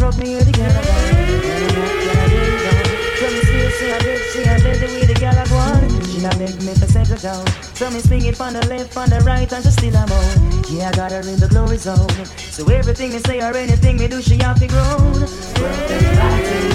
[0.09, 0.81] Rub me here together.
[3.19, 6.03] So me still see a bit, see a bit the the girl a go on.
[6.05, 7.45] She not beg me to settle down.
[7.75, 10.63] So me swing it from the left, from the right, and she still a moan.
[10.71, 12.25] Yeah, I got her in the glory zone.
[12.37, 15.13] So everything me say or anything me do, she have to groan.
[15.13, 16.68] Work them right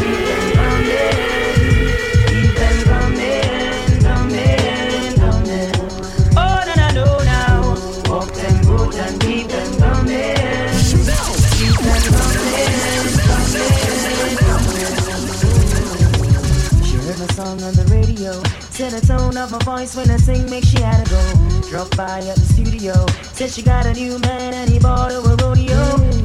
[17.58, 18.32] song on the radio.
[18.70, 21.68] Said the tone of my voice when I sing make she had to go.
[21.68, 22.94] Drop by at the studio.
[23.32, 25.78] Said she got a new man and he bought her a rodeo.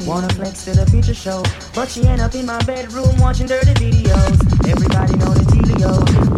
[0.05, 1.43] Wanna flex to the feature show.
[1.73, 4.37] But she end up in my bedroom watching dirty videos.
[4.67, 5.91] Everybody know the dealio.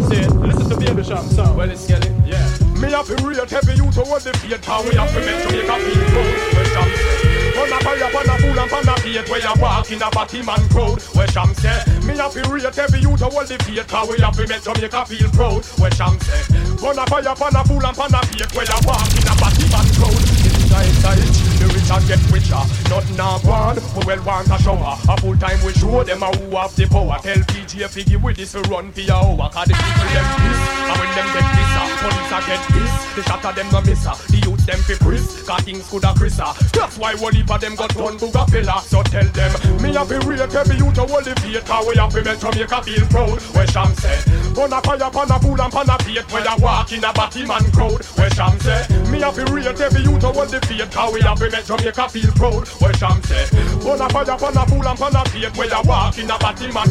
[0.08, 1.56] Say, listen to Baby Shark song.
[1.56, 2.10] Well, it's Kelly.
[2.26, 2.42] Yeah.
[2.80, 5.46] Me have to rate heavy you to hold the feet How we have to make
[5.46, 7.21] to make a feel good Where
[7.52, 10.10] Say a fire upon a fool and pan a beat Where you walk in a
[10.10, 11.02] batty man crowd.
[11.14, 14.18] Where Sham say Me have to rate heavy you to hold the feet How we
[14.18, 15.64] have to make Jamaica feel proud.
[15.78, 16.42] Where Sham say
[16.80, 19.34] Run a fire upon a fool and pan a beat Where you walk in a
[19.36, 20.22] batty man crowd.
[20.42, 21.51] Inside, inside, the
[21.82, 22.62] rich and get richer.
[22.88, 24.96] Nothing now gone, we well want a shower.
[25.08, 27.18] A full time we show them a who have the power.
[27.22, 29.50] Tell PJ Figgy with this we run for your hour.
[29.50, 31.72] Cause the people them piss And when them get piss
[32.02, 34.18] Police a get piss The shot of them no miss ah.
[34.28, 36.52] The youth them fi Chris Cause things coulda Chris ah.
[36.72, 39.52] That's why one heap of them got one booga pillar So tell them
[39.82, 42.40] Me have to rate every youth to hold the faith Cause we have to make
[42.40, 43.40] Jamaica feel proud.
[43.54, 44.18] Where Sham say
[44.54, 47.46] Gonna fire pan a fool and pan a faith Where you walk in a batty
[47.46, 48.02] man crowd.
[48.18, 51.20] Where Sham say Me have to rate every youth to hold the faith Cause we
[51.22, 53.48] have to make Jamaica feel proud Where Sham say
[53.80, 56.70] Gonna fire pan a fool and pan a faith Where you walk in a batty
[56.70, 56.88] man.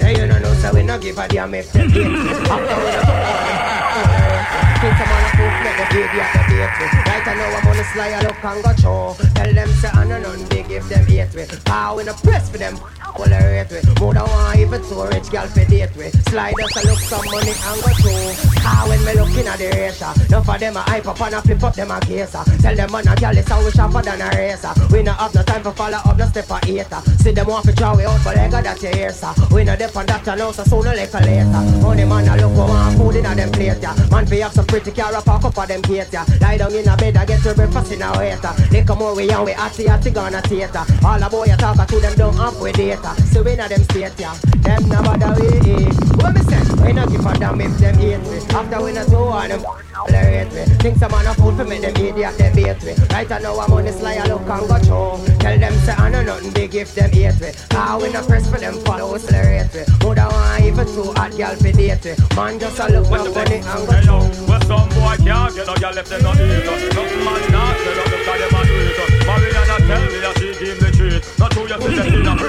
[0.00, 1.74] Hey, you don't know, so we no give a damn if
[4.80, 7.06] they get some on a proof, make a baby at the with.
[7.06, 9.16] Right I know I'm on the sly, I look and go show.
[9.34, 11.64] Tell them say I know none big if them hate with.
[11.64, 14.00] Power in the press for them, all the rate with.
[14.00, 16.16] More than one even two rich girl for date with.
[16.28, 18.60] Slide us a look some money and go through.
[18.64, 21.42] How when me looking at the racer, enough of them a hype up and a
[21.42, 22.44] flip up them a caser.
[22.62, 24.72] Tell them man a girl is how we sharper than a racer.
[24.90, 27.00] We not have no time for follow up, no step a hater.
[27.20, 29.34] See them want to draw we out, but they got that you hear, sir.
[29.52, 31.84] We not dep on that and now, so sooner like a later.
[31.84, 33.94] Only man a look for one food in a them plate, yeah.
[34.10, 36.24] Man fi have some pretty car up park up of them gate, yeah.
[36.40, 38.52] Lie down in a bed, I get your breakfast in a waiter.
[38.70, 40.84] They come we and we atty atty gonna theater.
[41.04, 43.14] All the boy a talk to them down up with data.
[43.26, 44.34] So we not them state, yeah.
[44.62, 45.84] Them no bother we.
[46.22, 46.62] What me say?
[46.86, 48.38] We not give a damn if them hate me.
[48.54, 49.64] After we not do on them.
[50.06, 50.64] Tolerate me.
[50.80, 52.94] Think some man a fool for me, them idiot, them bait me.
[53.10, 55.26] Right I know I'm on this lie, I look and go show.
[55.38, 57.50] Tell them say I know nothing big if them hate me.
[57.72, 59.82] Ah, we not press for them follow, tolerate me.
[60.02, 62.14] More than one even two hot girl for date me.
[62.36, 64.59] Man just a look for funny and go show.
[64.60, 68.36] Where some boy can't get them not eat Nothing man not say no look at
[68.40, 71.80] them and do it Mariana tell me that she give the treat Not a on
[71.80, 72.46] the street And them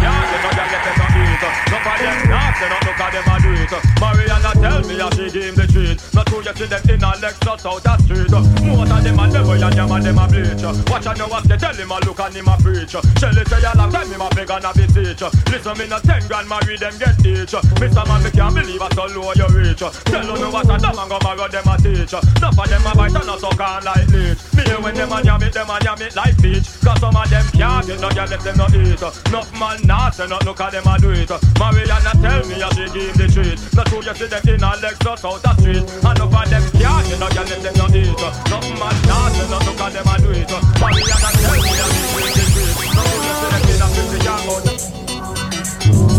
[0.00, 3.10] can't get no girl them not eat None of them not say no look at
[3.12, 6.66] them and do it Mariana tell me that she give the treat Not you see
[6.70, 10.04] them in a Lexus out the street Most of them a devil and them and
[10.06, 12.54] them a bleach Watch and know what they tell him a look and him a
[12.62, 15.22] preach Shelly say a long time him a beg and a be teach.
[15.50, 18.06] Listen me no ten grand marry them get each Mr.
[18.06, 19.82] Man me can't believe a so low you reach.
[19.82, 22.14] Tell you what a dumb and go marry them a teach.
[22.14, 24.38] Enough of them a bite and a suck on like leech.
[24.54, 26.68] Me hear when them a yam it, them a yam it like peach.
[26.78, 29.02] Cause some of them can't get no girl if them no eat.
[29.02, 31.30] Enough man not say no look at them a do it.
[31.58, 33.58] Mariana tell me a she give the treat.
[33.74, 37.08] Not who you see them in a Lexus out the street And over them can't.
[37.08, 38.20] You know, girl, if them no eat,
[38.50, 39.36] nothing mad dance.
[39.40, 40.48] You look at them and do it.
[40.48, 42.64] But and I tell me I'm in the.
[42.96, 44.64] No, you see them in a busy yard, but.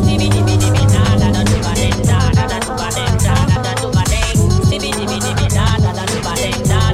[0.07, 3.57] Dibi dibi dibi da da da diba den da da da diba den da da
[3.61, 4.36] da diba den.
[4.70, 6.86] Dibi dibi dibi da da da diba den da.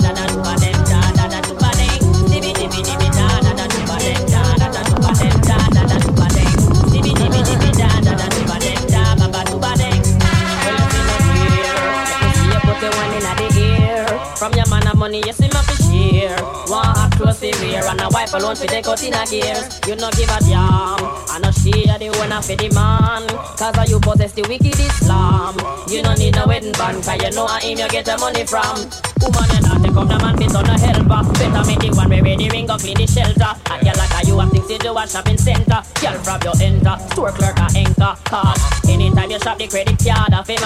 [15.04, 16.38] money yes, see my fish here.
[16.72, 19.68] One hot close the rear and a wife alone fi take out in a gears.
[19.86, 21.04] You no give a damn.
[21.28, 23.28] I she share the one fi the man.
[23.60, 25.60] Cause you possess the wicked Islam.
[25.90, 28.46] You no need no wedding band, cause you know I him you get the money
[28.46, 29.13] from.
[29.24, 31.24] Woman, you not take up the man, fit on the helper.
[31.40, 33.56] Better make the one where ready ring go clean the shelter.
[33.72, 35.80] And you like a you have things to do at shopping center.
[36.04, 38.20] Girl from your enter, store clerk or anchor.
[38.28, 40.60] Cause anytime you shop the credit card of him.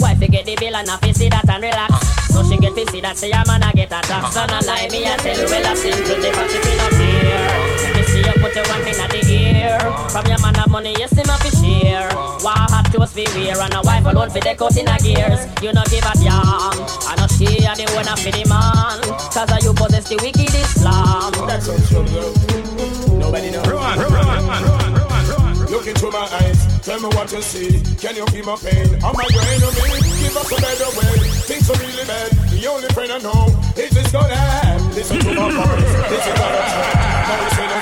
[0.00, 1.92] Wife you get the bill and have to see that and relax.
[2.32, 4.36] So she get to see that say a man a get a tax.
[4.40, 7.57] And I lie me I tell you well I simple the fact she feel.
[8.38, 9.78] You see you put your one thing at the ear.
[10.10, 12.08] From your man of money you see my fi share.
[12.42, 15.42] Why hot toast fi wear and a wife alone fi deck out in a gears.
[15.62, 16.78] You no give a damn.
[17.02, 19.02] I know she a the one a fi the man.
[19.34, 21.32] Cause of you possess the wicked Islam.
[21.50, 21.66] That's
[23.18, 23.66] Nobody knows.
[23.66, 25.66] Run, run, run, run, run, run.
[25.68, 27.82] Look into my eyes, tell me what you see.
[27.98, 28.94] Can you feel my pain?
[29.02, 29.98] Am I your enemy?
[30.22, 31.14] Give us a better way.
[31.44, 32.30] Things are really bad.
[32.48, 34.94] The only friend I know is this gonna happen.
[34.94, 35.92] Listen to my voice.
[36.08, 37.77] This is not a trap.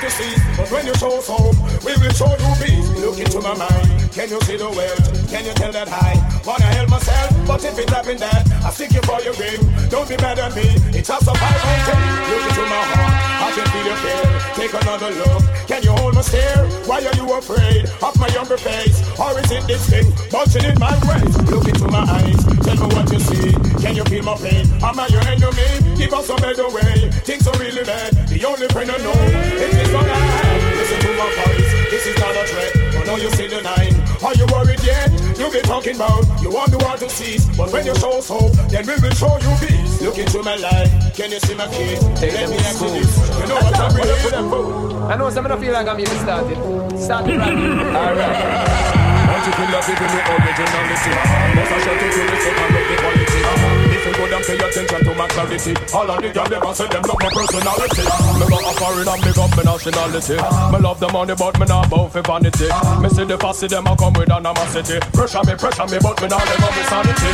[0.00, 2.97] But when you show us home, we will show you peace.
[3.08, 4.12] Look into my mind.
[4.12, 5.32] Can you see the wealth?
[5.32, 6.12] Can you tell that I
[6.44, 7.32] wanna help myself?
[7.48, 9.64] But if it's happened that, I stick you for your ring.
[9.88, 10.76] Don't be mad at me.
[10.92, 12.04] It's a survival thing.
[12.28, 13.16] Look into my heart.
[13.40, 14.28] I can feel your fear.
[14.60, 15.40] Take another look.
[15.64, 16.68] Can you hold my stare?
[16.84, 19.00] Why are you afraid of my younger face?
[19.16, 21.48] Or is it this thing bulging in my waist?
[21.48, 22.44] Look into my eyes.
[22.60, 23.56] Tell me what you see.
[23.80, 24.68] Can you feel my pain?
[24.84, 25.96] Am I your enemy?
[25.96, 27.08] Give us a better way.
[27.24, 28.12] Things are really bad.
[28.28, 29.16] The only friend I know
[29.64, 30.76] is this one I have.
[30.76, 31.77] Listen to my voice.
[31.98, 32.72] This is not a threat.
[32.94, 33.90] But now you see the nine.
[34.22, 35.10] Are you worried yet?
[35.34, 37.42] You be talking about you want the world to cease.
[37.58, 40.00] But when you show hope, then we will show you peace.
[40.00, 40.86] Look into my life.
[41.18, 41.98] Can you see my kid?
[42.22, 43.10] Let me ask you this.
[43.18, 44.94] You know what I'm ready for them both.
[45.10, 46.54] I know some of them feel like I'm even started.
[46.94, 47.58] Started right.
[47.58, 48.78] Alright.
[49.26, 51.10] Want to us even the originality
[51.58, 55.14] Must I shout it to the second the quality You go down pay attention to
[55.20, 55.76] my clarity.
[55.92, 58.04] All of the girls a say them love my personality.
[58.40, 60.36] Me got a foreign and big up my nationality.
[60.72, 62.72] Me love the money but me not bow for vanity.
[63.04, 64.96] Me see the fussy them a come with animosity.
[65.12, 67.30] Pressure me, pressure me but me not let go me sanity.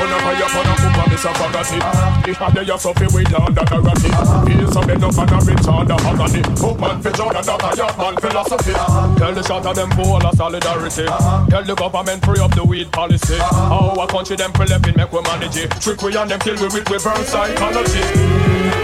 [0.00, 1.78] Gonna pay up on a kumba me some bagati
[2.24, 4.10] The hard day you suffer with under karate
[4.48, 7.98] Feel some enough and a rich under agony Hook man for Jordan that a yacht
[8.00, 8.72] man philosophy.
[9.20, 11.04] Tell the shot of them for of solidarity.
[11.52, 13.36] Tell the government free up the weed policy.
[13.36, 15.70] A country them for left make we manage it.
[15.84, 18.83] Trick we and them kill we with reverse psychology.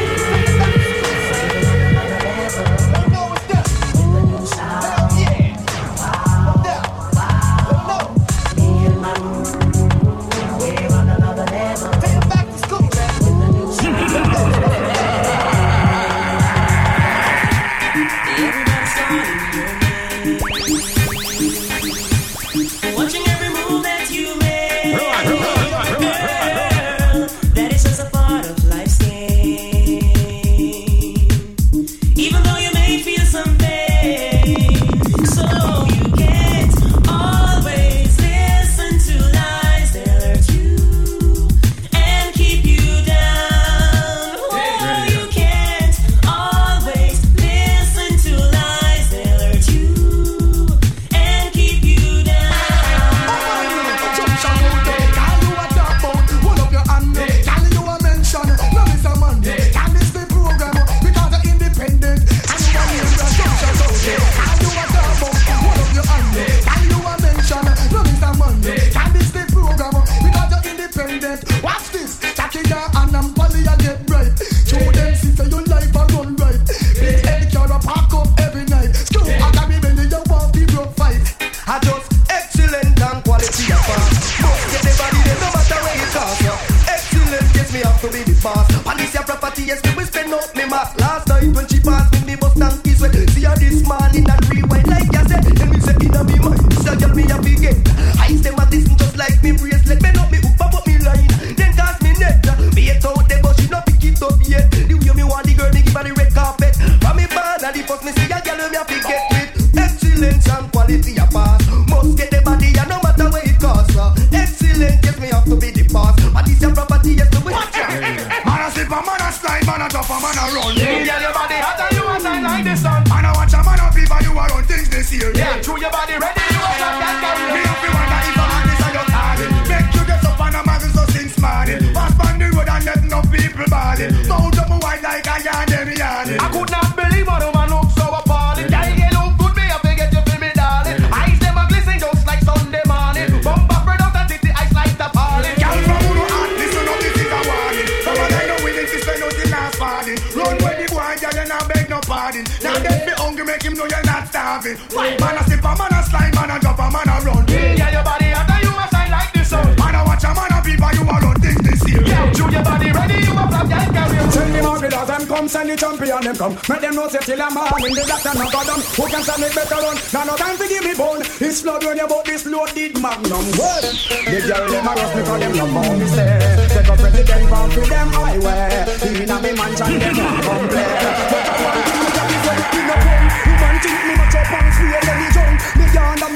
[153.80, 154.76] Hungry, make him know you're not starving.
[154.92, 157.44] Why man a sip a man a slide, man a drop a man a run.
[157.48, 159.76] Yeah, your body after you a shine like the sun.
[159.76, 162.02] Man a watch a man a people you a run things this year.
[162.06, 164.30] Yeah, shoot your body ready, you a flop, yeah, carry.
[164.30, 166.54] Send me more with them come, send the champion them come.
[166.68, 168.80] Make them know say till I'm morning, the doctor no got them.
[168.80, 169.96] Who can stand it better run?
[170.12, 171.22] Now no time to give me bone.
[171.40, 173.44] It's blood when you bought this loaded magnum.
[173.58, 176.38] Well, the girl them a rush me 'cause them love how me stay.
[176.70, 178.84] Take a president bound to them highway.
[179.08, 180.90] Even a me mansion them not complain.
[181.30, 181.89] But I want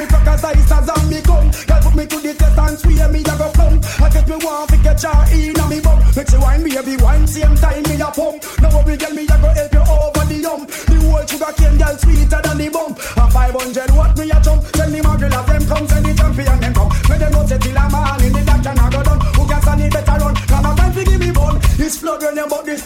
[0.05, 1.51] and me crackers ice as and me come.
[1.51, 3.85] Girl put me to the test and swear me a go plump.
[4.01, 5.99] I get me want to catch her in a me bum.
[6.17, 8.43] Make she wine baby wine same time me a pump.
[8.61, 10.69] Now worry girl me a go help you over the hump.
[10.69, 12.99] The whole sugar cane girl sweeter than the bump.
[12.99, 14.61] A 500 what me a jump.
[14.73, 16.91] Tell me my girl of them come send the champion them come.
[17.09, 19.21] Make them know say till a man in the doctor now go done.
[19.37, 20.35] Who can stand it better run?
[20.65, 21.57] On time to give me bun.
[21.79, 22.83] It's flood you bought this.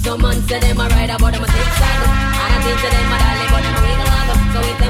[0.00, 3.12] Some man say them a ride about them a six And I think to them
[3.12, 4.89] a dolly but them a wiggle waggle So if them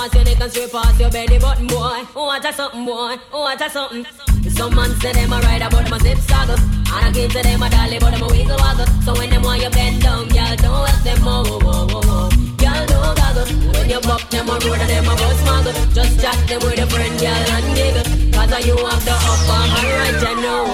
[0.00, 2.00] Past your neck and straight past your belly button, boy.
[2.16, 4.06] Oh, what a something, boy, oh, what a something.
[4.48, 7.62] Some man say them a ride about a zip struggle And I give to them
[7.62, 8.86] a dolly but them a wiggle waggle.
[9.04, 12.00] So when them want you bend down, girl, don't help them oh, oh, oh, oh,
[12.02, 12.30] oh.
[12.56, 13.44] Girl, don't goggle
[13.76, 16.80] When you buck them a road and them a bus muggle Just chat them with
[16.80, 18.08] a friend, girl, and giggle.
[18.32, 20.64] Cause you have the upper hand right, you know.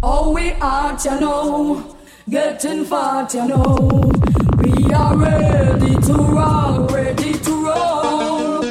[0.00, 1.96] How we are, you know.
[2.26, 4.29] Getting fat, you know.
[4.62, 8.64] We are ready to rock, ready to roll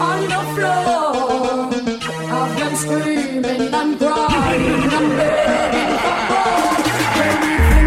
[0.00, 1.72] on the floor.
[2.30, 4.82] Have screaming and crying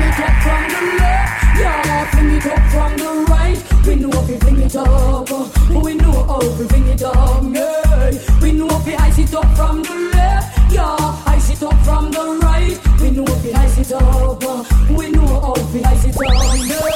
[0.03, 1.55] it up from the left,
[2.35, 3.59] it up from the right.
[3.87, 4.09] We know
[4.59, 5.29] it up,
[5.83, 6.25] we know
[6.91, 8.11] it up, yeah.
[8.41, 10.77] We know ice it up from the left,
[11.25, 12.77] ice it up from the right.
[12.99, 13.25] We know
[13.55, 14.43] ice it up,
[14.89, 16.94] we know how we ice it up, yeah.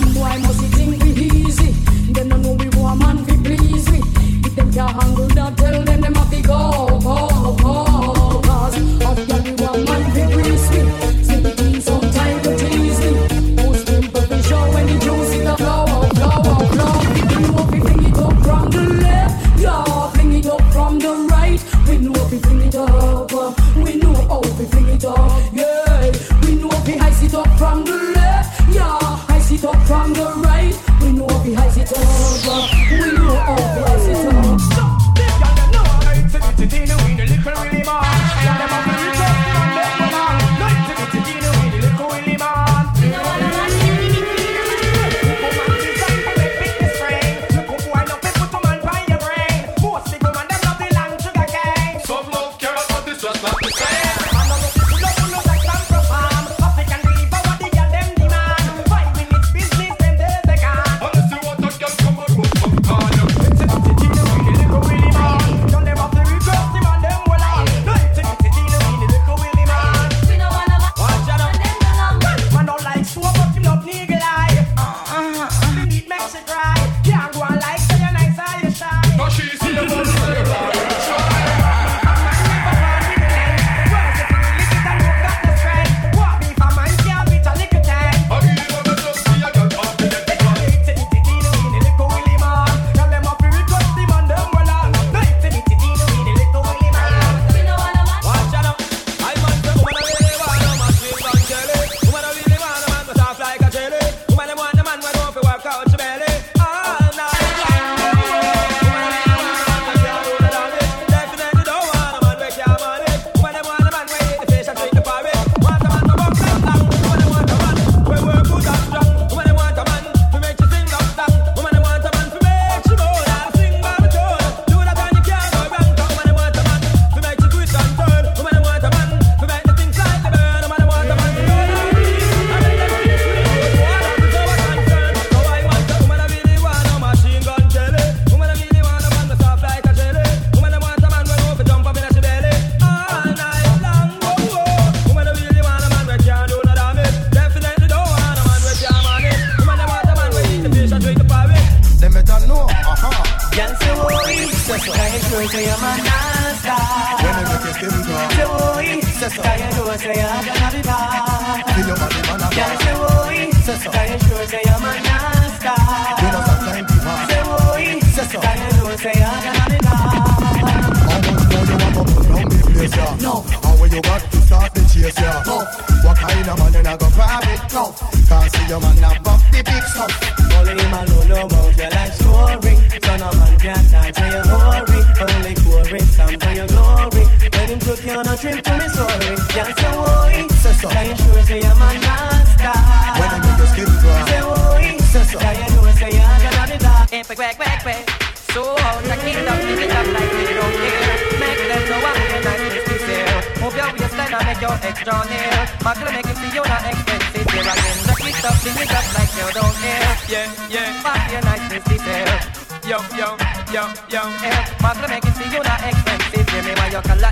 [0.00, 1.72] Some boy must think we easy,
[2.12, 3.98] them don't know we want man please we.
[4.46, 6.89] If them can't handle that, tell them them have to go,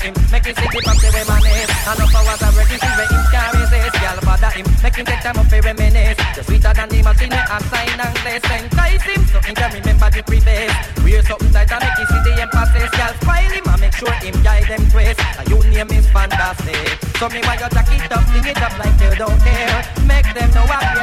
[0.08, 0.14] him.
[0.32, 1.68] Make you see the pop the way my name.
[1.68, 3.96] And up hours I'm ready to him can't resist.
[4.00, 4.66] Y'all bother him.
[4.82, 6.18] Make him take time up for reminisce.
[6.34, 8.44] You're sweeter than the machine, I'm sign and place.
[8.48, 10.74] Entice him, so he can remember the preface.
[11.04, 12.90] Wear something tight and make you see the emphasis.
[12.96, 15.20] Y'all spoil him and make sure him guide them twist.
[15.38, 16.88] And your name is fantastic.
[17.18, 19.78] So me while you jack it up, sing it up like you don't care.
[20.08, 20.97] Make them know I'm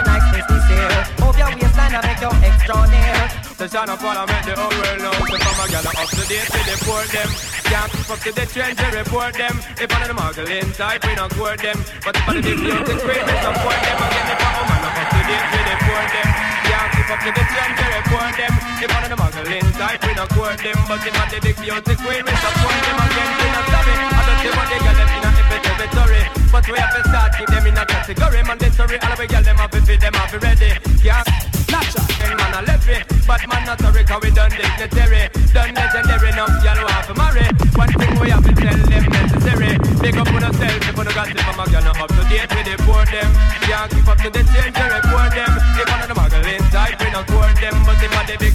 [3.70, 5.16] son of what I make the whole world know.
[5.26, 7.30] So from a gal up to date, we deport them.
[7.66, 9.56] Can't keep up to the trends, we report them.
[9.82, 11.80] If one of the muggling type, we not court them.
[12.06, 13.98] But if one of the beauty queen, we support them.
[14.06, 16.30] Again, if a woman up to date, we deport them.
[16.66, 18.54] Can't keep up to the trends, we report them.
[18.86, 20.78] If one of the muggling type, we not court them.
[20.86, 22.98] But if one of the beauty queen, we support them.
[23.02, 23.94] Again, we not sorry.
[23.98, 25.32] I don't see what they got them in a
[25.74, 26.24] inventory.
[26.54, 28.40] But we have to start keep them in a category.
[28.46, 30.72] Mandatory, all of we gal them have to fit them have to ready.
[31.02, 31.45] Can't
[31.76, 32.08] Natural.
[32.24, 36.32] And man a left it, but man not sorry cause we done dignitary Done legendary
[36.32, 37.48] enough, y'all want to marry.
[37.76, 39.72] One thing we have to tell them necessary.
[40.00, 42.24] Big up on yourself, if you don't got it from a girl not up to
[42.32, 43.28] date with the poor them.
[43.68, 45.52] Can't keep up to the change, report them.
[45.76, 47.76] If one the muggling type, we court them.
[47.84, 48.55] But if a the big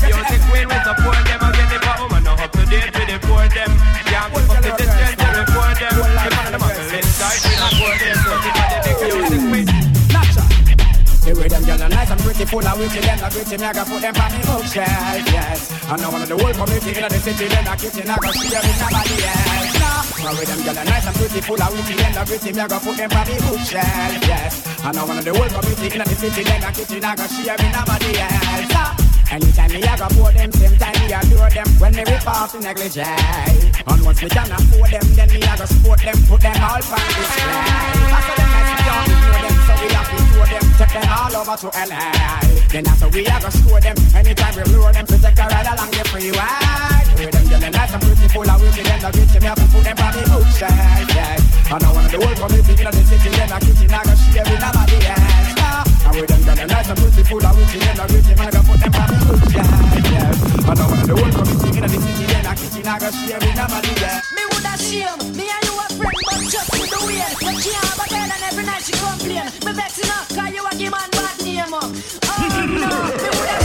[12.40, 14.40] and pretty, full of witty, them not gritty, me I gotta put them on me
[14.40, 15.60] bookshelf, yes.
[15.90, 18.38] And now one of the whole community in the city, them not kitchen, I gotta
[18.38, 19.72] share with nobody else.
[20.20, 22.68] The way them are nice and pretty, full of witty, them not gritty, me I
[22.68, 24.52] gotta put them on me bookshelf, yes.
[24.84, 27.34] And now one of the whole community in the city, them not kitchen, I gotta
[27.34, 28.72] share with nobody else.
[28.72, 29.10] Nah.
[29.30, 32.50] Anytime me I go pour them, same time me adore them When me rip off
[32.50, 36.42] the negligee And once me can afford them, then me I go support them Put
[36.42, 37.62] them all on display
[38.10, 39.49] After them I sit down, ignore them
[39.80, 43.40] we have to tour them, take them all over to LA Then after we I
[43.40, 43.96] go score them.
[44.14, 47.00] Anytime we lure them, to take a ride along the freeway.
[47.16, 49.66] With them yelling nice and pretty, full of witty Them the bitch, me have to
[49.72, 51.74] put them on the bookshelf, yeah.
[51.74, 54.44] And one of the whole community in the city Them a kitchen, I go share
[54.44, 55.49] with nobody else
[55.84, 56.08] nah.
[56.10, 58.60] And with them yelling nice and full of witty Them the bitch, me I go
[58.66, 59.68] put them on the bookshelf,
[60.10, 62.98] yes And now one of the whole community in the city Them a kitchen, I
[62.98, 66.68] go share with nobody else Me woulda shame, me and you a friend, but just
[66.74, 67.22] with the way.
[67.40, 69.46] Can't have a girl and every night she complain.
[69.64, 73.59] Me vexing her, cause you a give man bad name Oh, oh no, me woulda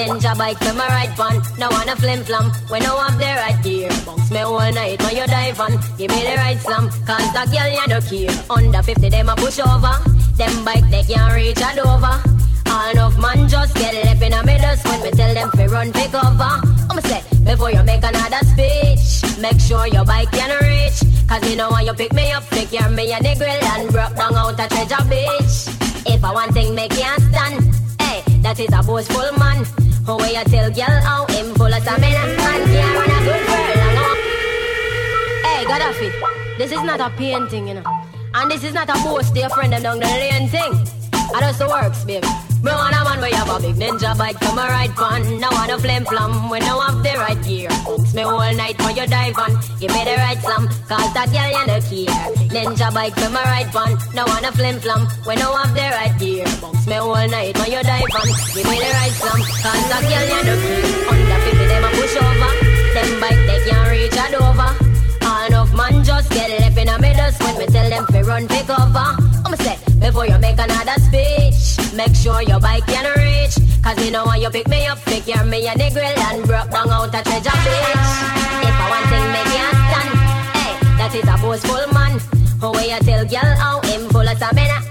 [0.00, 1.42] Ninja bike to my right fun.
[1.58, 3.90] Now want a flame flam when I want the right gear.
[4.06, 5.72] Bounce me all night when you dive on.
[5.98, 8.32] Give me the right slam, cause that girl you no care.
[8.48, 9.92] Under 50 them a push over.
[10.40, 11.76] Them bike they can't reach a.
[12.72, 15.92] All enough man just get left in a middle when we tell them fi run
[15.92, 16.54] pick over.
[16.88, 20.96] I'ma say before you make another speech, make sure your bike can reach.
[21.28, 24.16] Cause me know when you pick me up, take care me the grill and broke
[24.16, 25.68] down out a treasure beach.
[26.08, 27.68] If I want thing make you stand,
[28.00, 29.66] hey, that is a boastful man.
[30.10, 30.36] For way!
[30.36, 33.90] I tell girl how oh, him full of stamina and care and a good girl.
[33.94, 34.06] No.
[35.46, 37.84] Hey, Gaddafi, this is not a painting, you know.
[38.34, 40.72] And this is not a post, dear friend, and down the lane thing.
[41.12, 42.26] I just works, baby.
[42.62, 45.22] Me want a man where have a big ninja bike, come a ride fun.
[45.40, 47.70] No want a flim flam, when no have the right gear.
[47.88, 49.52] Hooks me all night when you dive on.
[49.80, 52.20] Give me the right slam, cause that girl you no care.
[52.52, 53.96] Ninja bike, come a ride fun.
[54.12, 56.44] No want a flim flam, when no have the right gear.
[56.60, 58.28] Hooks me all night when you dive on.
[58.52, 60.84] Give me the right slam, cause that girl you no care.
[61.08, 62.52] Under 50 them a push over.
[62.92, 64.72] Them bike they can't reach a Dover.
[65.24, 68.44] All of man just get left in a middle when me tell them fi run
[68.48, 69.29] pick over.
[69.44, 73.56] I'ma say, before you make another speech, make sure your bike can reach.
[73.82, 76.70] Cause you know when you pick me up, pick your me a nigga and broke
[76.70, 78.10] down out a treasure bitch.
[78.68, 80.12] If I want thing, make you stand.
[80.56, 82.20] Hey, that is a boastful man.
[82.60, 84.89] Who way you tell girl how him full of stamina?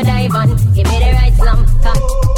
[0.00, 0.58] a diamond.
[0.74, 2.29] Give me the right slam.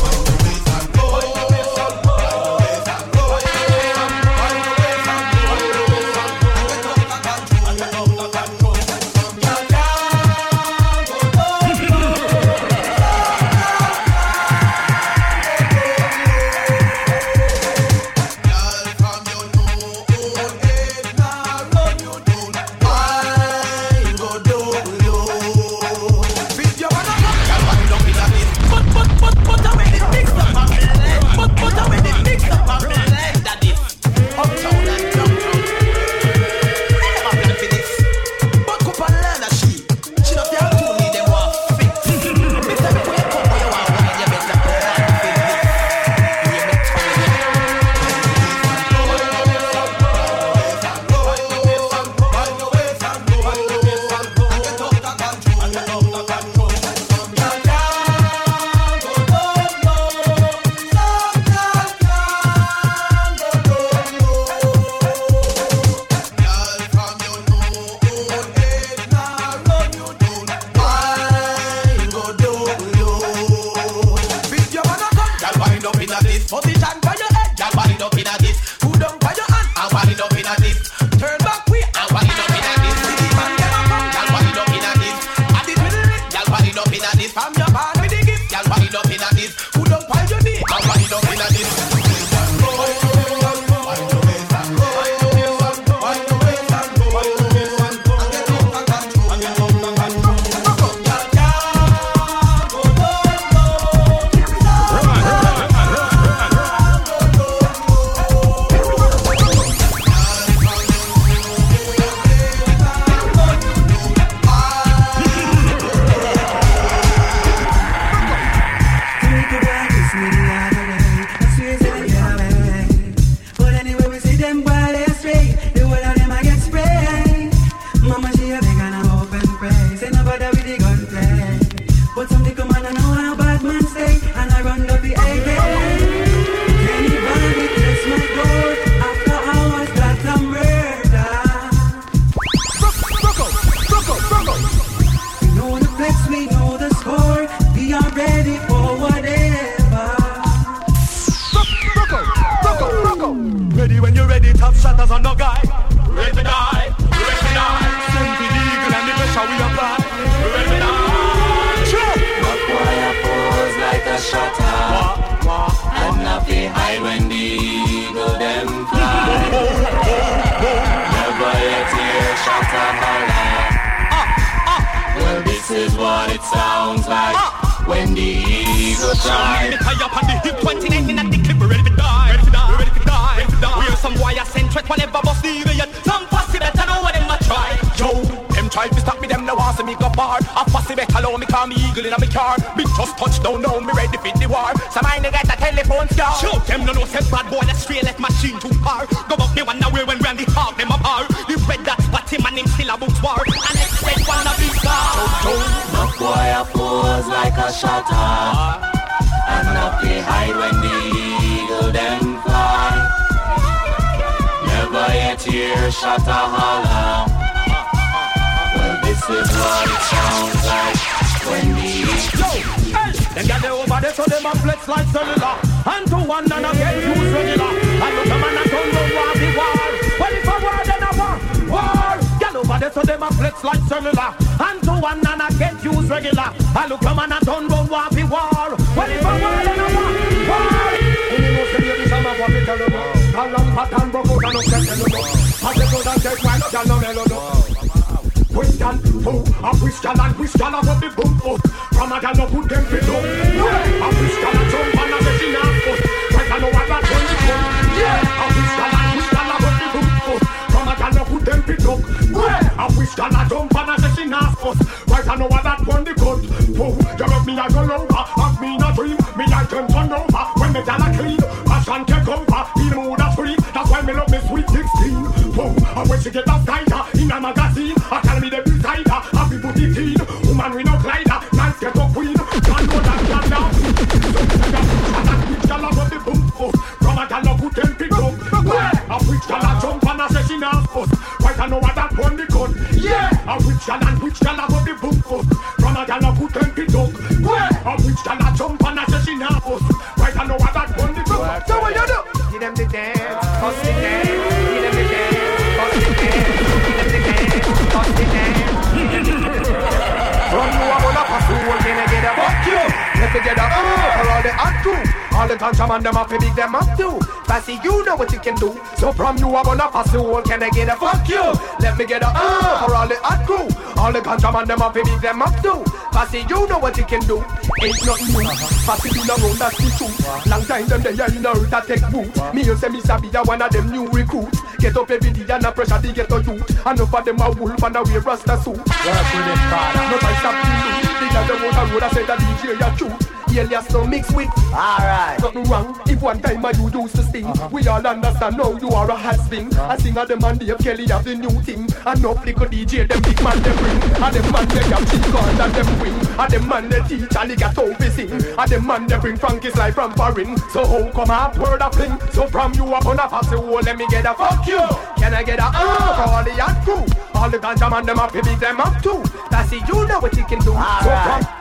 [316.52, 317.34] Man them up to big them up too.
[317.46, 318.78] Passy, you know what you can do.
[318.96, 321.42] So from you I'm gonna pass you, all can I get a fuck you?
[321.80, 323.68] Let me get a uh for all the hot crew.
[323.96, 325.84] All the man them up to big them up too.
[326.12, 327.44] Passy, you know what you can do.
[327.82, 328.44] Ain't nothing new.
[328.84, 330.46] Passy been around that's the truth.
[330.46, 332.54] Long time them they in the earth that take root.
[332.54, 334.60] Me you say me sabi a one of them new recruits.
[334.78, 336.86] Get up every day and a pressure they get to youth.
[336.86, 338.76] And enough of them a wolf and a wear rasta suit.
[338.76, 340.04] Work with it, father.
[340.10, 341.20] No time stop the loot.
[341.20, 343.21] They got the road and road I say that DJ ya truth.
[343.58, 344.48] Alias no mix with.
[344.72, 345.40] Alright.
[345.40, 348.88] Nothing wrong If one time I you used to sing We all understand now you
[348.90, 351.88] are a has-been I sing a them and Dave Kelly have the new thing.
[352.06, 355.22] And no flicker DJ them big man them bring And them man they have cheap
[355.32, 356.26] card and them wing.
[356.38, 358.30] And them man they teach and they got to sing.
[358.32, 361.94] And them man they bring Frankie's life from foreign So how come a word of
[361.94, 364.66] fling So from you up on a pass the whole let me get a fuck
[364.66, 364.80] you.
[365.18, 367.22] Can I get a uh for all the hot crew?
[367.34, 369.22] All the ganja man them up, big them up too.
[369.50, 370.72] That's it you know what you can do.
[370.72, 371.51] So from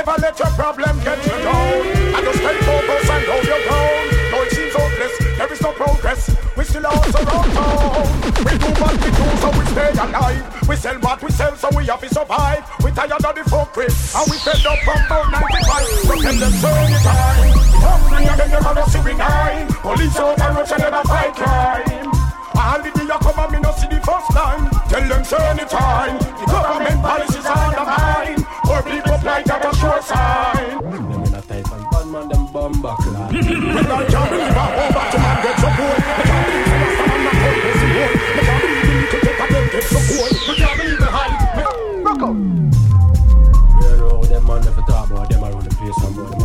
[0.00, 1.84] Never let your problem get you down.
[2.16, 4.08] And just stay focused and hold your ground.
[4.32, 6.36] Though it seems hopeless, there is no progress.
[6.56, 8.08] We still are around town.
[8.40, 10.68] We do what we do, so we stay alive.
[10.68, 12.64] We sell what we sell, so we have to survive.
[12.82, 15.84] We tired of the fuckery, and we fed up from about 95.
[16.08, 17.52] So tell them turn it time.
[17.84, 19.68] Hungry and then never see we nine.
[19.84, 22.08] Police operation never fight crime.
[22.56, 24.64] All the day you come and me no see the first time.
[24.88, 26.16] Tell them turn it time.
[26.40, 28.40] The government policies are the mine.
[28.64, 30.82] Poor people like that a sure sign.
[31.90, 33.30] Bad man, them bumba clad.
[33.30, 35.94] Well, I can't believe a whole batch of man get so cool.
[35.94, 38.10] I can't believe the of man not cold pussy hole.
[38.10, 40.26] I can't believe the little take a them get so cool.
[40.26, 41.34] I can't believe the high.
[42.02, 42.36] Rock out.
[43.80, 46.38] You know them man never talk about them around the place and boy them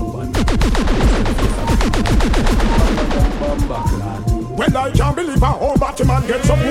[3.46, 3.90] a bad.
[4.58, 6.64] Well, I can't believe a whole batch of man get so cool.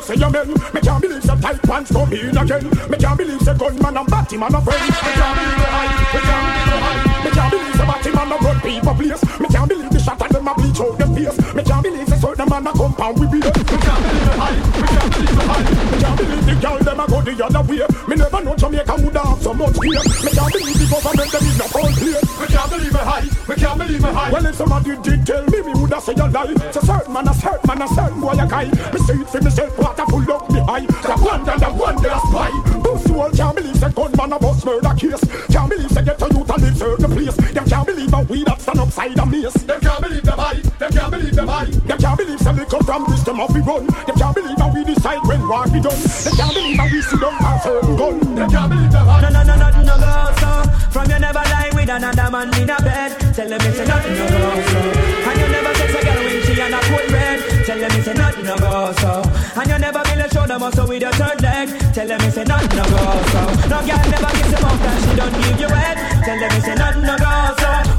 [0.00, 0.48] You say you men.
[0.72, 2.64] Me can't believe some tight pants come in again.
[2.88, 4.80] Me can't believe say gunman and Batman a friend.
[4.80, 5.90] Me can't believe the high.
[6.14, 7.24] Me can't believe the high.
[7.24, 9.22] Me can't believe say Batman a run people place.
[9.40, 11.54] Me can't believe the shot and them a bleach out them face.
[11.54, 13.44] Me can't believe say certain man a compound we beat.
[13.44, 14.56] Me can't believe the high.
[14.56, 15.64] Me can't believe the high.
[15.90, 17.84] Me can't believe the girl them a go the other way.
[18.08, 20.02] Me never know Jamaica would have so much fear.
[20.24, 22.20] Me can't believe the government them is not all clear.
[22.60, 23.24] Can't believe me high.
[23.48, 24.30] Me can't believe me high.
[24.30, 26.52] Well, if somebody did tell me, me woulda say a lie.
[26.72, 28.68] So certain man a certain man a certain boy a guy.
[28.68, 30.84] Me say it for myself, a full up me eye.
[30.84, 32.52] The wonder, the wonder a spy.
[32.84, 35.24] Pussy all can't believe say gunman a bust murder case.
[35.48, 37.36] Can't believe say get a youth and live certain place.
[37.36, 39.54] Them can't believe a weed that stand upside a mace.
[39.64, 40.60] Them can't believe them high.
[40.60, 41.64] Them can't believe them high.
[41.64, 43.86] Them can't believe they come from wisdom of we run.
[44.04, 45.96] Them can't believe how we decide when war be done.
[45.96, 48.34] Them can't believe how we sit down and certain gun.
[48.36, 49.20] Them can't believe them high.
[49.24, 50.90] No, no, no, nothing no go so.
[50.92, 51.59] From you never with
[51.90, 53.12] another man in a bed.
[53.34, 54.80] Tell them it's a nothing no go so.
[55.28, 57.38] And you never sex a girl when she and a cold red.
[57.66, 59.22] Tell them it's a nothing no go so.
[59.58, 61.68] And you never build a shoulder muscle with your third leg.
[61.92, 63.42] Tell them it's a nothing no go so.
[63.68, 65.96] No girl never kiss him off and she don't give you head.
[66.24, 67.89] Tell them it's a nothing no go so.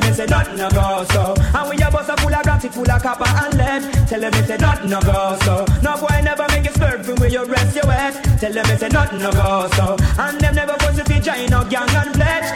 [0.00, 1.34] Them it's a nothing no go so.
[1.54, 4.08] And when your bus a full of graphic, full of copper and lead.
[4.08, 5.64] Tell them it's a nothing no go so.
[5.82, 8.14] No boy never make it spurt from where you rest your head.
[8.40, 9.96] Tell them it's a nothing no go so.
[10.18, 12.55] And them never if you join no gang and pledge.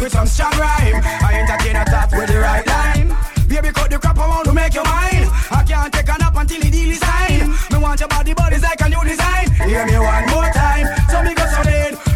[0.00, 1.02] With some strong rhyme.
[1.02, 3.08] I entertain a thought with the right line.
[3.48, 5.26] Baby, cut the crap around to make you mine.
[5.50, 7.48] I can't take a nap until the deal is signed.
[7.72, 9.50] Me want your body, but it's like a new design.
[9.66, 10.86] Hear me one more time.
[11.10, 11.62] So me go so.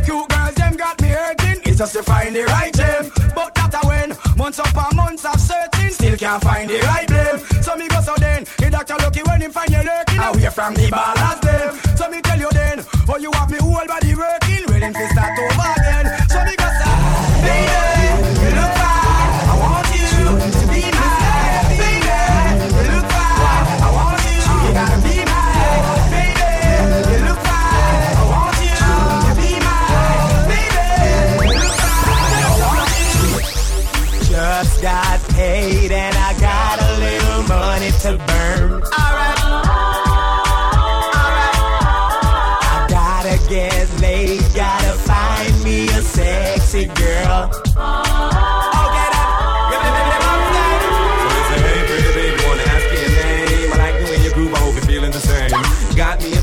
[0.04, 1.60] Cute girls, them got me hurting.
[1.64, 3.10] It's just to find the right gem.
[3.34, 7.38] But that a when months upon months of searching, still can't find the right blame.
[7.62, 8.44] So me go so then.
[8.58, 11.96] The doctor lucky when him find you lurking away from the ballast them.
[11.96, 15.11] So me tell you then, oh you have me whole body working, ready to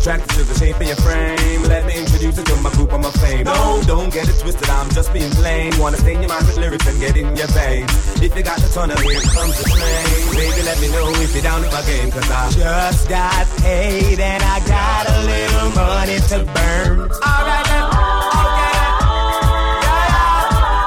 [0.09, 1.63] attracted to the shape of your frame.
[1.69, 3.43] Let me introduce you to my group, I'm a fame.
[3.43, 5.77] No, don't get it twisted, I'm just being plain.
[5.77, 7.91] Wanna stain your mind with lyrics and get in your veins.
[8.17, 10.33] If you got the tunnel, here comes the train.
[10.33, 14.19] Baby, let me know if you're down with my game, cause I Just got paid
[14.19, 17.11] and I got a little money to burn.
[17.21, 17.69] Alright.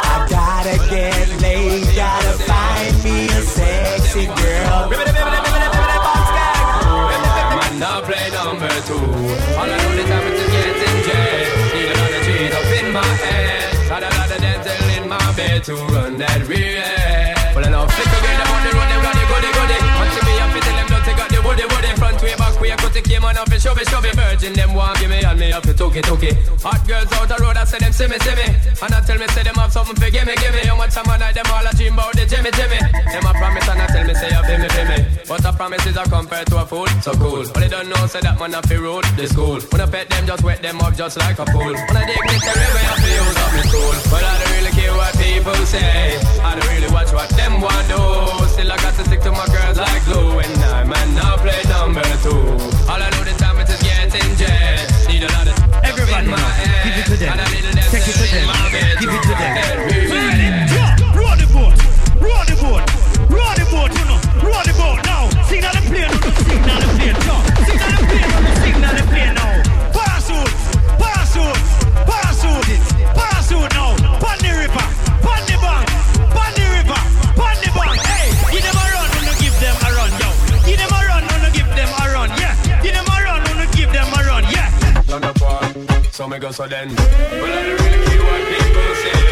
[0.02, 5.11] I gotta get laid, gotta find me a sexy girl.
[9.01, 9.35] Number.
[9.59, 11.47] All I know the time is getting jet.
[11.74, 13.89] Need a lot of cheese up in my head.
[13.89, 16.91] Got a lot of dental in my bed to run that real.
[22.76, 24.10] Way, cut came on up and show me, show me.
[24.12, 26.04] Virgin, them want give me, and me up to took it.
[26.06, 28.46] Hot girls out the road, I say them see me, see me.
[28.82, 30.62] And I tell me, say them have something for give me, give me.
[30.66, 32.78] How much time I night, them all a dream about the Jimmy, Jimmy.
[33.12, 34.98] Them a promise and I tell me, say you feel me, feel me.
[35.28, 37.44] But a promise is a compared to a fool, so cool.
[37.52, 39.60] But they don't know, say that man a fi road, the school.
[39.72, 41.72] When I pet them, just wet them up just like a pool.
[41.72, 43.96] When I dig me, tell me where I fi use up me tool.
[44.12, 46.18] But I don't really care what people say.
[46.40, 48.02] I don't really watch what them want do.
[48.52, 50.38] Still I got to stick to my girls like glue.
[50.38, 52.61] And I man now play number two.
[52.89, 54.86] All I know time getting jet.
[55.09, 56.84] Need a lot of Everybody, in my head.
[56.86, 57.32] give it to them.
[57.32, 58.43] And a little dance Take it to them.
[58.43, 58.98] in my bed.
[59.01, 59.28] Give it to
[60.09, 60.11] them.
[86.22, 86.88] So me so then.
[86.94, 89.31] Well, I don't really care what people say.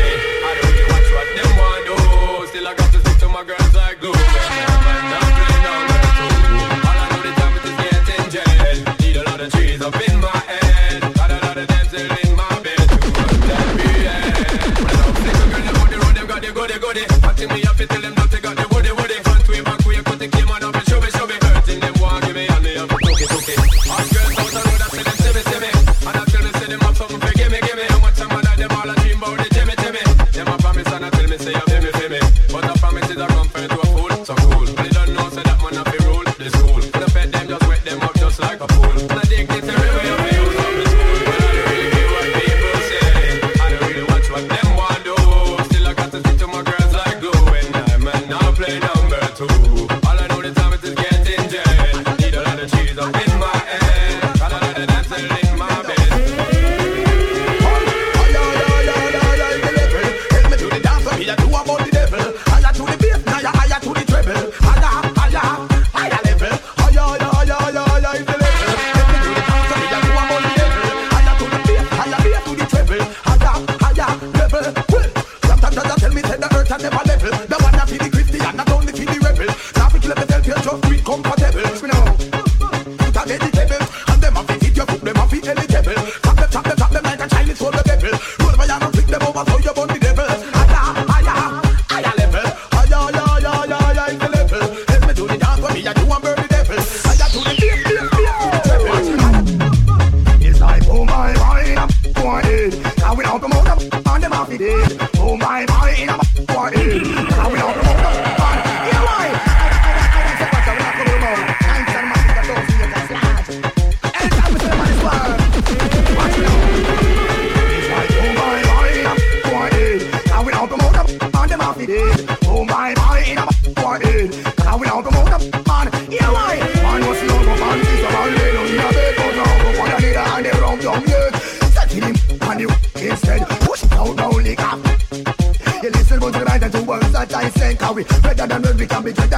[76.82, 77.09] never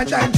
[0.04, 0.31] can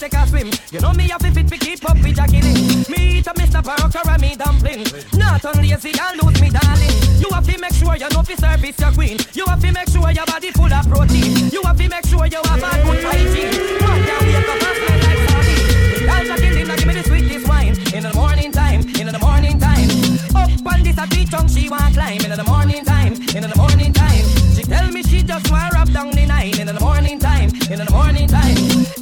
[0.00, 2.88] take a swim, you know me have fit to keep up with Jacqueline.
[2.88, 3.60] Me eat a Mr.
[3.60, 4.80] Paroka and me dumpling.
[5.20, 6.96] Not on lazy and lose me darling.
[7.20, 9.18] You have to make sure you know fi service your queen.
[9.34, 11.52] You have to make sure your body full of protein.
[11.52, 13.52] You have to make sure you have a good hygiene.
[13.84, 15.66] Man can wake up and like sardine.
[16.08, 19.58] Girl Jacqueline, now give me the sweetest wine in the morning time, in the morning
[19.60, 19.88] time.
[20.32, 23.52] Up on this a beat tongue she want climb in the morning time, in the
[23.54, 24.24] morning time.
[24.56, 27.84] She tell me she just want rub down the night in the morning time, in
[27.84, 28.99] the morning time.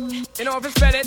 [0.48, 1.06] Know if you spell it?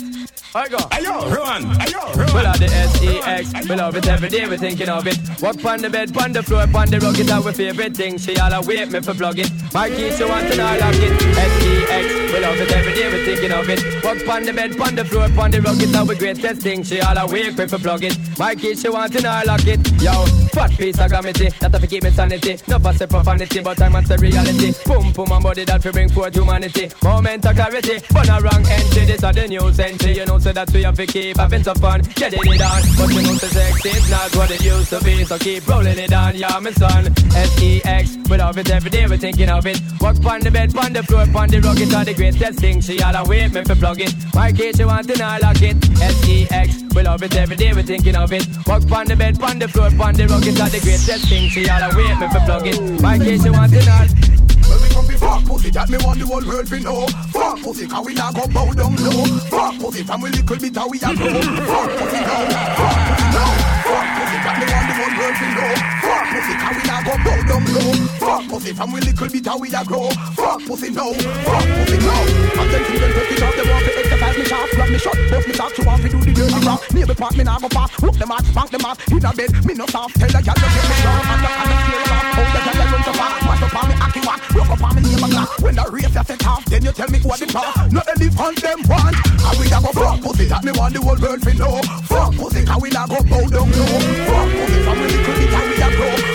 [0.54, 0.76] I go.
[0.76, 1.64] Ayo, run.
[1.82, 2.32] Ayo, run.
[2.32, 3.68] We love the S-E-X.
[3.68, 4.46] We love it every day.
[4.46, 5.18] We thinking of it.
[5.42, 7.18] Walk on the bed, on the floor, on the rug.
[7.18, 8.18] It's our favorite thing.
[8.18, 9.50] She all wait me for plug it.
[9.74, 11.10] My key, she want to know lock it.
[11.18, 12.32] S-E-X.
[12.32, 13.10] We love it every day.
[13.10, 14.04] We thinking of it.
[14.04, 15.82] Walk on the bed, on the floor, on the rug.
[15.82, 16.84] It's our greatest thing.
[16.84, 18.16] She all wait me for plug it.
[18.38, 19.80] My key, she want to know lock it.
[20.00, 20.24] Yo,
[20.54, 21.48] fat piece of glamity.
[21.58, 22.58] That to keep me sanity.
[22.68, 24.72] No pass it for but I must the reality.
[24.86, 26.90] Boom, boom, and body that we bring forth humanity.
[27.02, 27.98] Moment of clarity.
[28.12, 29.04] But a wrong entry.
[29.06, 30.16] This are the new century.
[30.16, 32.02] You know, so that we have to keep having some fun.
[32.14, 32.82] Getting it on.
[32.98, 35.24] But you know, the sex is not what it used to be.
[35.24, 37.06] So keep rolling it on, yeah, my son.
[37.34, 38.16] S-E-X.
[38.28, 39.06] We love it every day.
[39.06, 39.80] We're thinking of it.
[40.00, 41.80] Walk on the bed, on the floor, on the rug.
[41.80, 42.80] It's all the greatest thing.
[42.80, 44.14] She all wait me for plug it.
[44.56, 45.76] Key, she want to know lock it.
[46.00, 46.94] S-E-X.
[46.94, 47.72] We love it every day.
[47.72, 48.46] We're thinking of it.
[48.66, 50.46] Walk on the bed, on the floor, on the rug.
[50.46, 51.48] It's all the greatest thing.
[51.48, 52.76] She all wait me for plug it.
[53.24, 54.41] Key, she want to know.
[54.68, 57.06] When we come fi fuck pussy, that me want the whole world fi know.
[57.32, 59.24] Fuck pussy, cause we not go bow down low.
[59.50, 61.40] Fuck pussy, from we little bit how we a grow.
[61.68, 62.42] Fuck pussy now,
[62.78, 63.50] fuck pussy now.
[63.82, 65.72] Fuck pussy, that me want the whole world fi know.
[66.02, 67.92] Fuck pussy, cause we go bow down low.
[68.22, 70.10] Fuck pussy, from we little bit how we a grow.
[70.38, 72.22] Fuck pussy now, fuck pussy now.
[72.62, 74.98] And then see them take it off, they want to exercise me sharp, grab me
[74.98, 76.80] shot, bust me talk, she want to do the dirty rap.
[76.92, 78.96] Neighbor part me nah go pass, whoop them out, spank them out.
[79.10, 81.50] In a bed, me no soft, tell the girl to get me sharp, and the
[81.50, 82.26] and the scale off.
[82.32, 84.92] How the girl run so fast, mash up on me acky one, rock up on
[84.94, 85.50] me name a glass.
[85.62, 87.90] When the race ya set off, then you tell me what the talk.
[87.90, 91.18] No elephant them want, and we a go fuck pussy that me want the whole
[91.18, 91.82] world fi know.
[92.06, 93.98] Fuck pussy, cause we not go bow down low.
[94.30, 96.31] Fuck pussy, from we little bit how we a grow.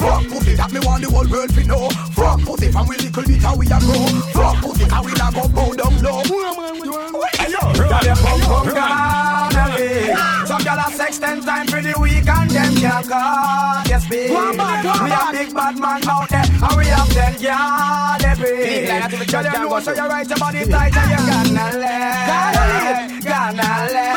[0.00, 1.88] Fuck pussy that me want the whole world fi know.
[2.16, 4.06] Fuck pussy, from we little bit how we a grow.
[4.32, 6.22] Fuck pussy, cause we not go bow down low.
[7.40, 9.52] Ayo, Girl, you pump pump run.
[9.52, 10.46] garnally.
[10.46, 14.30] Some gyal a sex ten times for the week and them can't cut yes big.
[14.32, 18.24] One bad, one We a big bad man out there and we have ten gyal
[18.24, 18.56] every.
[18.56, 21.20] Big like to the Girl, you know so you right your body tight and you
[21.28, 24.16] gonna let, gonna let.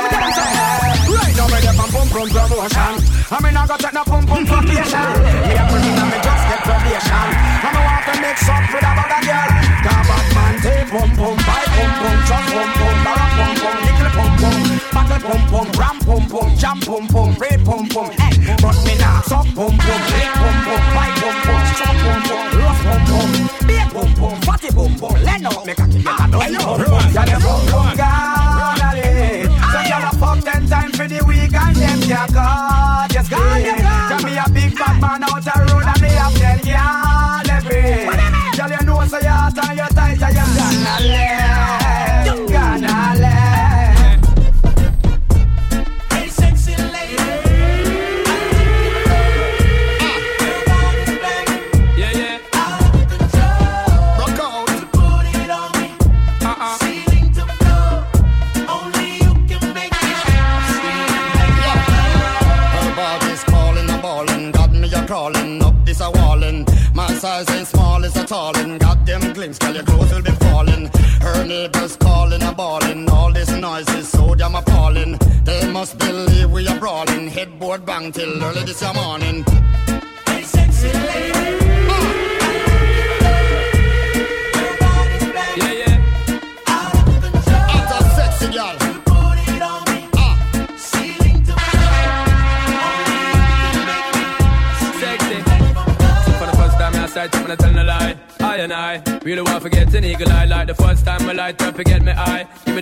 [1.11, 3.12] Right now me get from pump pump promotion.
[3.31, 5.07] I mean I got take no pump pump vacation.
[5.47, 7.27] Me a now me just get probation.
[7.63, 9.49] And me want to mix up with a bag of girl.
[9.83, 13.79] Cause bad man take pump pump, buy pump pump, just pump pump, barra pump pump,
[13.83, 14.59] nickel pump pump,
[14.93, 18.11] buckle pump pump, ram pump pump, jam pump pump, red pump pump.
[18.19, 22.23] Hey, but me nah suck pump pump, lick pump pump, buy pump pump, strong pump
[22.27, 23.31] pump, rough pump pump,
[23.67, 25.15] big pump pump, fatty pump pump.
[25.23, 27.07] Let out me cocky get a done pump pump.
[27.15, 29.47] Gyal them pump pump garnally.
[29.73, 32.72] So gyal a fuck ten times for the week and them can't.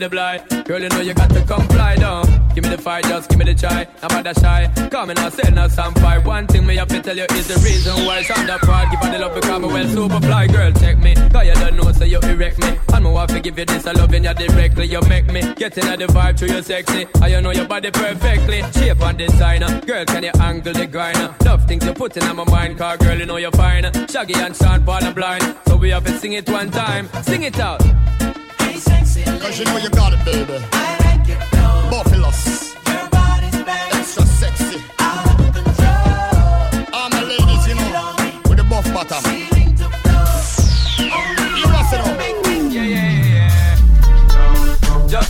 [0.02, 2.26] The blind, girl, you know you got to comply down.
[2.56, 3.88] Give me the fight, just give me the try.
[4.02, 4.72] I'm about to shy.
[4.90, 6.26] Come and I say no some fight.
[6.26, 8.90] One thing me have to tell you is the reason why it's under part.
[8.90, 11.14] Give her the love because me well super fly, girl, check me.
[11.14, 12.80] Cause you don't know, so you erect me.
[12.94, 14.86] And me want to give you this, I loving you directly.
[14.88, 17.06] You make me get in the vibe to you sexy.
[17.22, 18.64] I you know your body perfectly.
[18.74, 19.82] Shape and designer.
[19.82, 21.36] Girl, can you angle the grinder?
[21.46, 23.84] Love things you put in my mind, car girl, you know you're fine.
[24.08, 25.56] Shaggy and Sean Paul are blind.
[25.68, 27.08] So we have to sing it one time.
[27.22, 27.82] Sing it out.
[29.42, 30.58] Cause you know you got it, baby.
[30.72, 31.90] I like it flow.
[31.90, 32.76] Buffaloes.
[32.88, 33.92] Your body's bang.
[33.94, 34.82] Extra sexy.
[35.00, 36.94] Out of control.
[36.94, 38.16] All my ladies, you know,
[38.50, 39.51] with the buff bottom.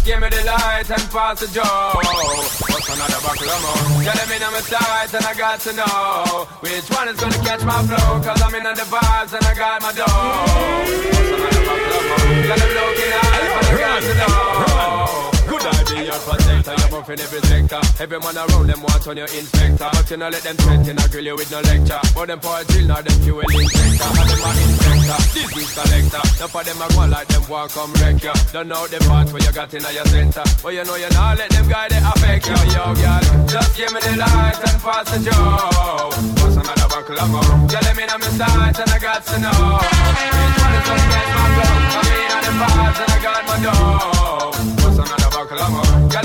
[0.03, 1.93] Give me the light and pass the joe.
[1.93, 4.03] What's another buckle of more?
[4.03, 7.63] Tell them in my sights and I got to know which one is gonna catch
[7.63, 8.21] my flow.
[8.21, 10.05] Cause I'm in the vibes and I got my dough.
[10.05, 12.41] What's another buckle of more?
[12.49, 15.31] Tell them looking high and I got to know.
[15.47, 15.61] Good
[16.01, 17.81] idea, protector, you're buffing every sector.
[18.01, 19.89] Every man around them want on your inspector.
[19.91, 22.01] But you know let them threaten, I grill you with no lecture.
[22.13, 24.09] But them for a drill, now them fuel inspector.
[24.09, 26.23] And them are inspector, disease collector.
[26.39, 28.33] Now for them I go like them want come wreck ya.
[28.51, 30.43] Don't know the part where you got in your center.
[30.61, 33.23] But you know you not let them guy they affect you, yo, girl.
[33.47, 36.09] Just give me the light and pass the joe.
[36.41, 37.69] What's another buckle of more?
[37.69, 39.51] Tell them in on my sights and I got to know.
[39.51, 41.75] Which one is gonna get my flow?
[41.91, 44.70] I'm in on the vibes and I got my dough.
[45.41, 45.81] More?
[46.13, 46.21] Got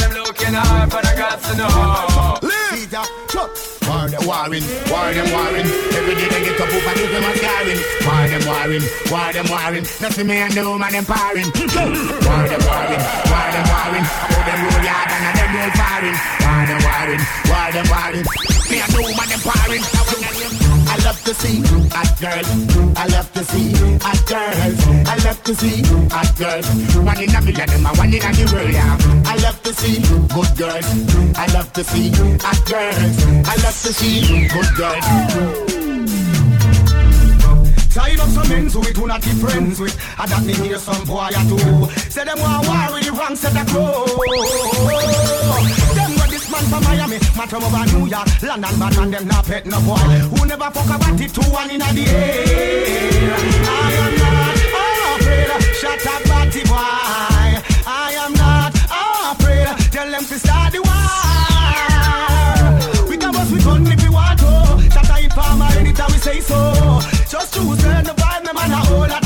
[0.92, 1.72] but I got to know.
[3.88, 4.04] War
[5.32, 5.56] war.
[5.96, 6.68] Every day they get up
[9.32, 9.48] them.
[9.48, 9.72] War war.
[10.04, 11.48] Nothing me and no man empowering.
[11.48, 13.02] War them warring,
[13.32, 14.04] war them warring.
[14.04, 16.16] About them roll yard and them roll firing.
[16.44, 18.26] War them warring, war them warring.
[18.68, 19.84] Me and no man empowering.
[20.92, 22.48] I love to see hot girls.
[22.96, 24.75] I love to see hot girls.
[25.46, 25.78] I to see
[26.10, 26.66] hot girls.
[27.06, 28.98] One in a million, them one in the world, yeah.
[29.30, 30.86] I love to see good girls.
[31.38, 32.10] I love to see
[32.42, 33.24] hot girls.
[33.46, 35.06] I love to see good girls.
[37.94, 39.94] Tied up some men who we do not be friends with.
[40.18, 41.86] And that me hear some boy or two.
[42.10, 44.18] Say them want war with the wrong set of clothes.
[45.94, 49.28] Them got this man from Miami, man from over New York, London, but man them
[49.28, 49.94] not pet no boy.
[49.94, 54.15] Who never fuck about it two one in a the air.
[55.80, 56.72] Shut up, batty boy.
[56.74, 58.74] I am not
[59.32, 59.66] afraid.
[59.92, 60.96] Tell them to start the war.
[63.10, 64.90] We can bust with gun if we want to.
[64.90, 67.00] Shut up, farmer anytime we say so.
[67.28, 69.25] Just choose the vibe, no man a hold a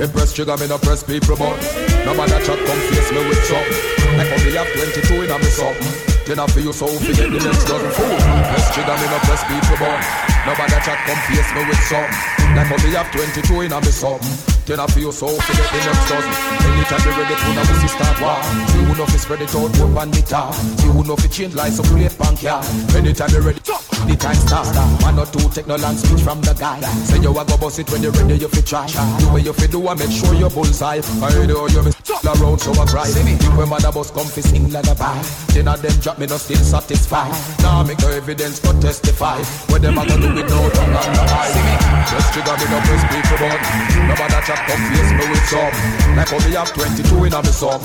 [0.00, 1.60] Me press trigger, me no press people but
[2.06, 4.16] Nobody chat come face me with something.
[4.16, 6.24] Like me have 22 in a me something.
[6.24, 7.90] Then I feel so forget the next dozen.
[7.90, 8.16] Fool
[8.48, 10.00] Press trigger, me no press people but
[10.46, 13.86] Nobody chat come face me with something Like how me have 22 in a me
[13.86, 14.50] something.
[14.66, 16.30] Then I feel so forget the next dozen
[16.62, 18.38] Anytime ready to now we see start war
[18.86, 20.52] who know fi spread it out, one bandit ah.
[20.78, 22.62] See who know fi change like some plate bank yeah.
[22.94, 24.70] Anytime we ready, the time start
[25.02, 26.78] Man or two take no long speech from the guy.
[27.08, 28.86] Say you a go bust it when you ready you fi try.
[29.18, 31.00] Do what you fi do and make sure you bullseye.
[31.02, 33.06] I know you miss around so I cry.
[33.10, 35.18] Think when mother bus come fi sing lullaby
[35.50, 37.32] Then a them drop me no still satisfied
[37.64, 39.38] Now make no evidence to testify.
[39.72, 43.02] What them a go do with no tongue and no eye Just me no press
[43.12, 43.52] people
[44.46, 47.80] chat come face me with some Like have 22 in a me sum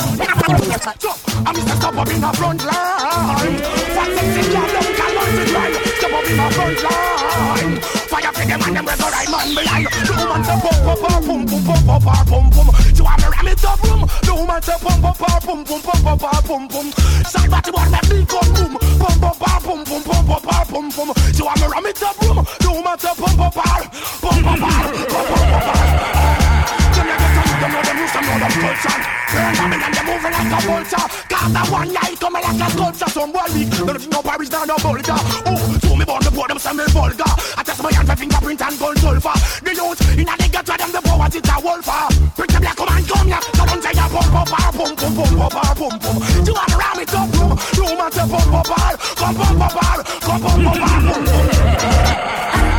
[1.46, 1.76] I'm Mr.
[1.76, 3.54] Stop up in the front line.
[3.96, 7.76] What them say can't don't can learn to drive up in my front line.
[8.12, 9.88] Fire for them and them regular right man blind.
[10.08, 12.70] The woman say pump pump, pump, pump pump pump pump, her pump pump.
[12.96, 14.02] She want me ram it up room.
[14.24, 16.90] The woman say pump pump, pump, pump pump pump pump, pump pump.
[17.28, 18.74] Side body want me big gun boom.
[19.00, 21.12] Pump pump, pump, pump pump pump up pump pump.
[21.36, 22.40] She want me ram it up room.
[22.64, 23.84] The woman say pump pump, pump,
[24.24, 24.84] pump pump, pump, pump pump,
[25.52, 26.35] her.
[27.66, 29.00] Them know them use them know them culture.
[29.34, 31.06] Burn them and them moving like a vulture.
[31.34, 33.10] Cause that one night come like a sculpture.
[33.10, 35.18] Some boy weak, no no Paris, no no vulgar.
[35.50, 37.26] Oh, so me born the boy them say me vulgar.
[37.26, 39.34] I test my hand for fingerprint and gold sulfur.
[39.66, 42.06] The youth in a the ghetto them the power it's a wolfer.
[42.38, 43.42] Bring the black and come ya.
[43.42, 46.22] So don't say ya pump or pump pump pump up pump pump.
[46.46, 47.58] You want to ram it up room?
[47.82, 51.34] Room and say pump up or come pump up or come pump up or pump
[51.34, 52.06] pump.
[52.62, 52.75] Got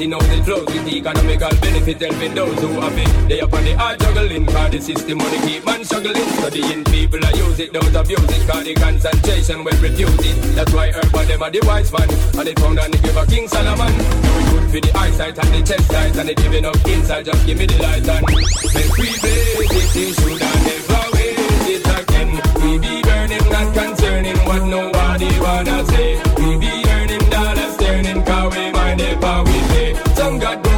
[0.00, 3.28] Passing out the flows with economical benefit helping those who have it.
[3.28, 6.24] They up on the hard juggling, cause the system only keep man struggling.
[6.40, 10.36] Studying people I use it, those abuse it, cause the concentration will refuse it.
[10.56, 13.14] That's why herb of them are the wise man, and they found on the give
[13.14, 13.92] of King Solomon.
[13.92, 17.44] Do good for the eyesight and the chest size, and they giving up inside, just
[17.44, 18.24] give me the light and
[18.72, 22.30] make we blaze it, you should never waste it again.
[22.64, 26.29] We be burning, not concerning what nobody wanna say
[29.20, 29.94] pawiwe.
[30.16, 30.69] Thank God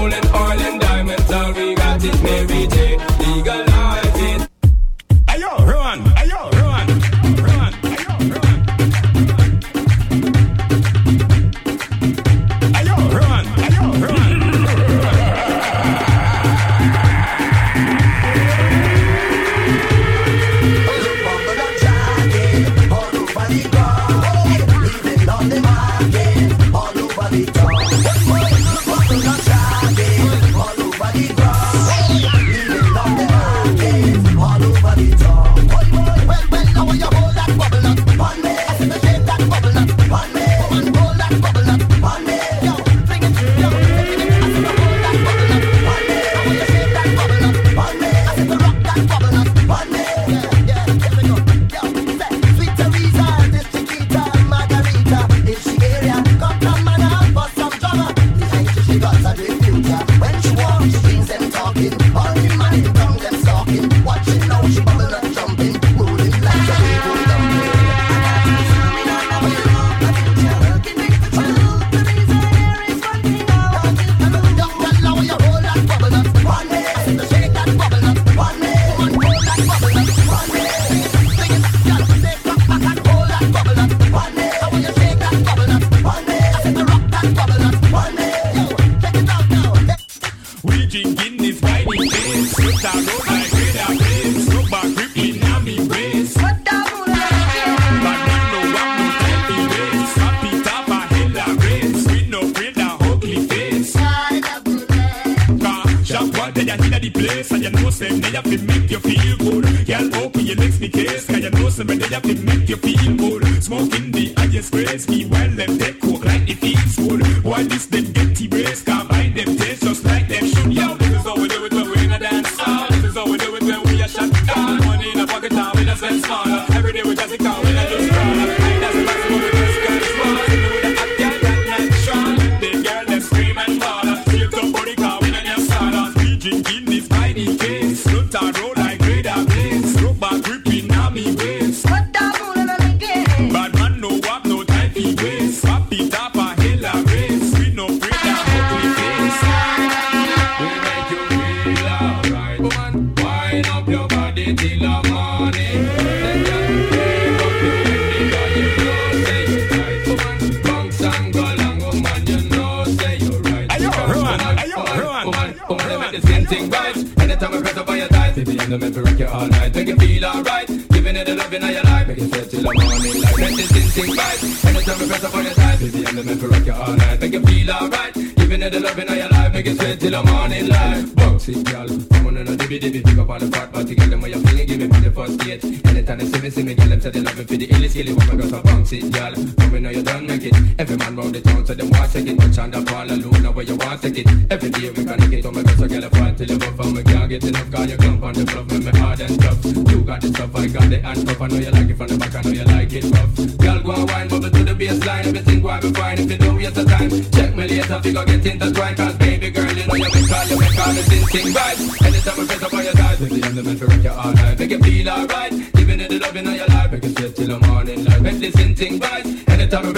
[208.04, 210.92] we go get intertwined Cause baby girl, you know you can call, you been call
[210.92, 211.78] the thing thing right.
[212.02, 213.18] Anytime we press up on your side.
[213.18, 216.08] thighs, make the man to rock your all night Make you feel alright, giving it
[216.08, 218.74] the love in your life Make you sweat till the morning light, make this thing
[218.74, 219.26] thing right.
[219.48, 219.92] Anytime we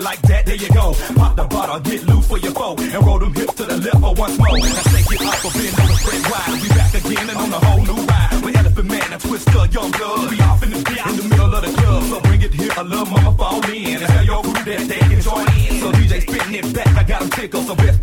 [0.00, 0.94] like that, there you go.
[1.16, 4.00] Pop the bottle, get loose for your foe, and roll them hips to the left
[4.00, 4.48] for once more.
[4.48, 6.62] I take it off a bend over, spread wide.
[6.62, 8.40] We back again and on a whole new ride.
[8.44, 10.30] With Elephant Man and Twista, Young blood.
[10.30, 12.72] We off in the, in the middle of the club, so bring it here.
[12.76, 13.98] I love mama fall in.
[13.98, 15.80] And tell your crew that they can join in.
[15.80, 17.97] So DJ spinning it back, I got them tickled, so best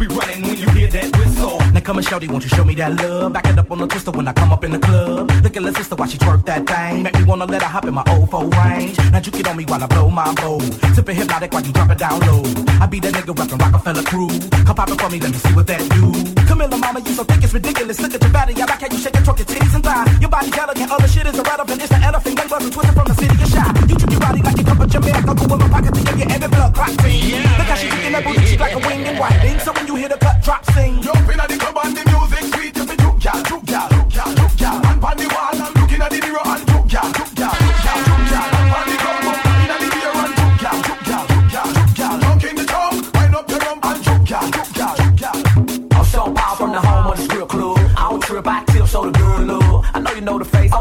[1.85, 3.31] Come and shorty, won't you show me that love?
[3.31, 5.29] Back it up on the twister when I come up in the club.
[5.43, 7.03] Look at the sister while she twerk that thing.
[7.03, 8.97] Make me wanna let her hop in my old four range.
[9.11, 10.61] Now you get on me while I blow my bowl.
[10.95, 12.41] Sippin' hypnotic while you drop it down low.
[12.81, 14.29] I be that nigga rapping Rockefeller crew.
[14.65, 16.34] Come pop it for me, let me see what that do.
[16.45, 17.99] Camilla, mama, you so thick, it's ridiculous.
[17.99, 20.19] Look at your body, I like how you shake and twerk your titties and thighs.
[20.21, 22.37] Your body elegant, other shit is a right up and it's the elephant.
[22.37, 23.65] Young buzzing twisted from the city of shy.
[23.89, 25.33] You treat your body like you come from Jamaica.
[25.35, 27.21] Go in my pocket to give you every blood clot thing.
[27.29, 27.57] Yeah.
[27.57, 29.59] Look how she kicking that booty, she's like a wing and white.
[29.65, 31.01] So when you hear the cut drop, sing.
[31.01, 32.45] Jump in at the club on the music,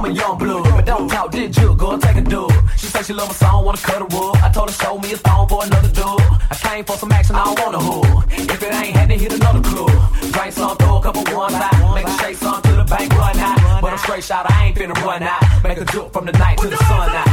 [0.05, 0.64] I'm a young blood.
[0.64, 1.74] But don't talk, did you?
[1.76, 2.52] Go take a dub.
[2.76, 4.43] She said she love my song, wanna cut her up.
[4.43, 6.20] I told her show me a thong for another dub.
[6.51, 8.51] I came for some action, I don't want a hood.
[8.51, 9.90] If it ain't had to hit another club.
[10.32, 11.94] Drink some, throw a couple ones out.
[11.94, 13.81] Make a shake some to the bank, run out.
[13.81, 15.43] But I'm straight shot, I ain't finna run out.
[15.64, 17.23] Make a jump from the night to the sun out.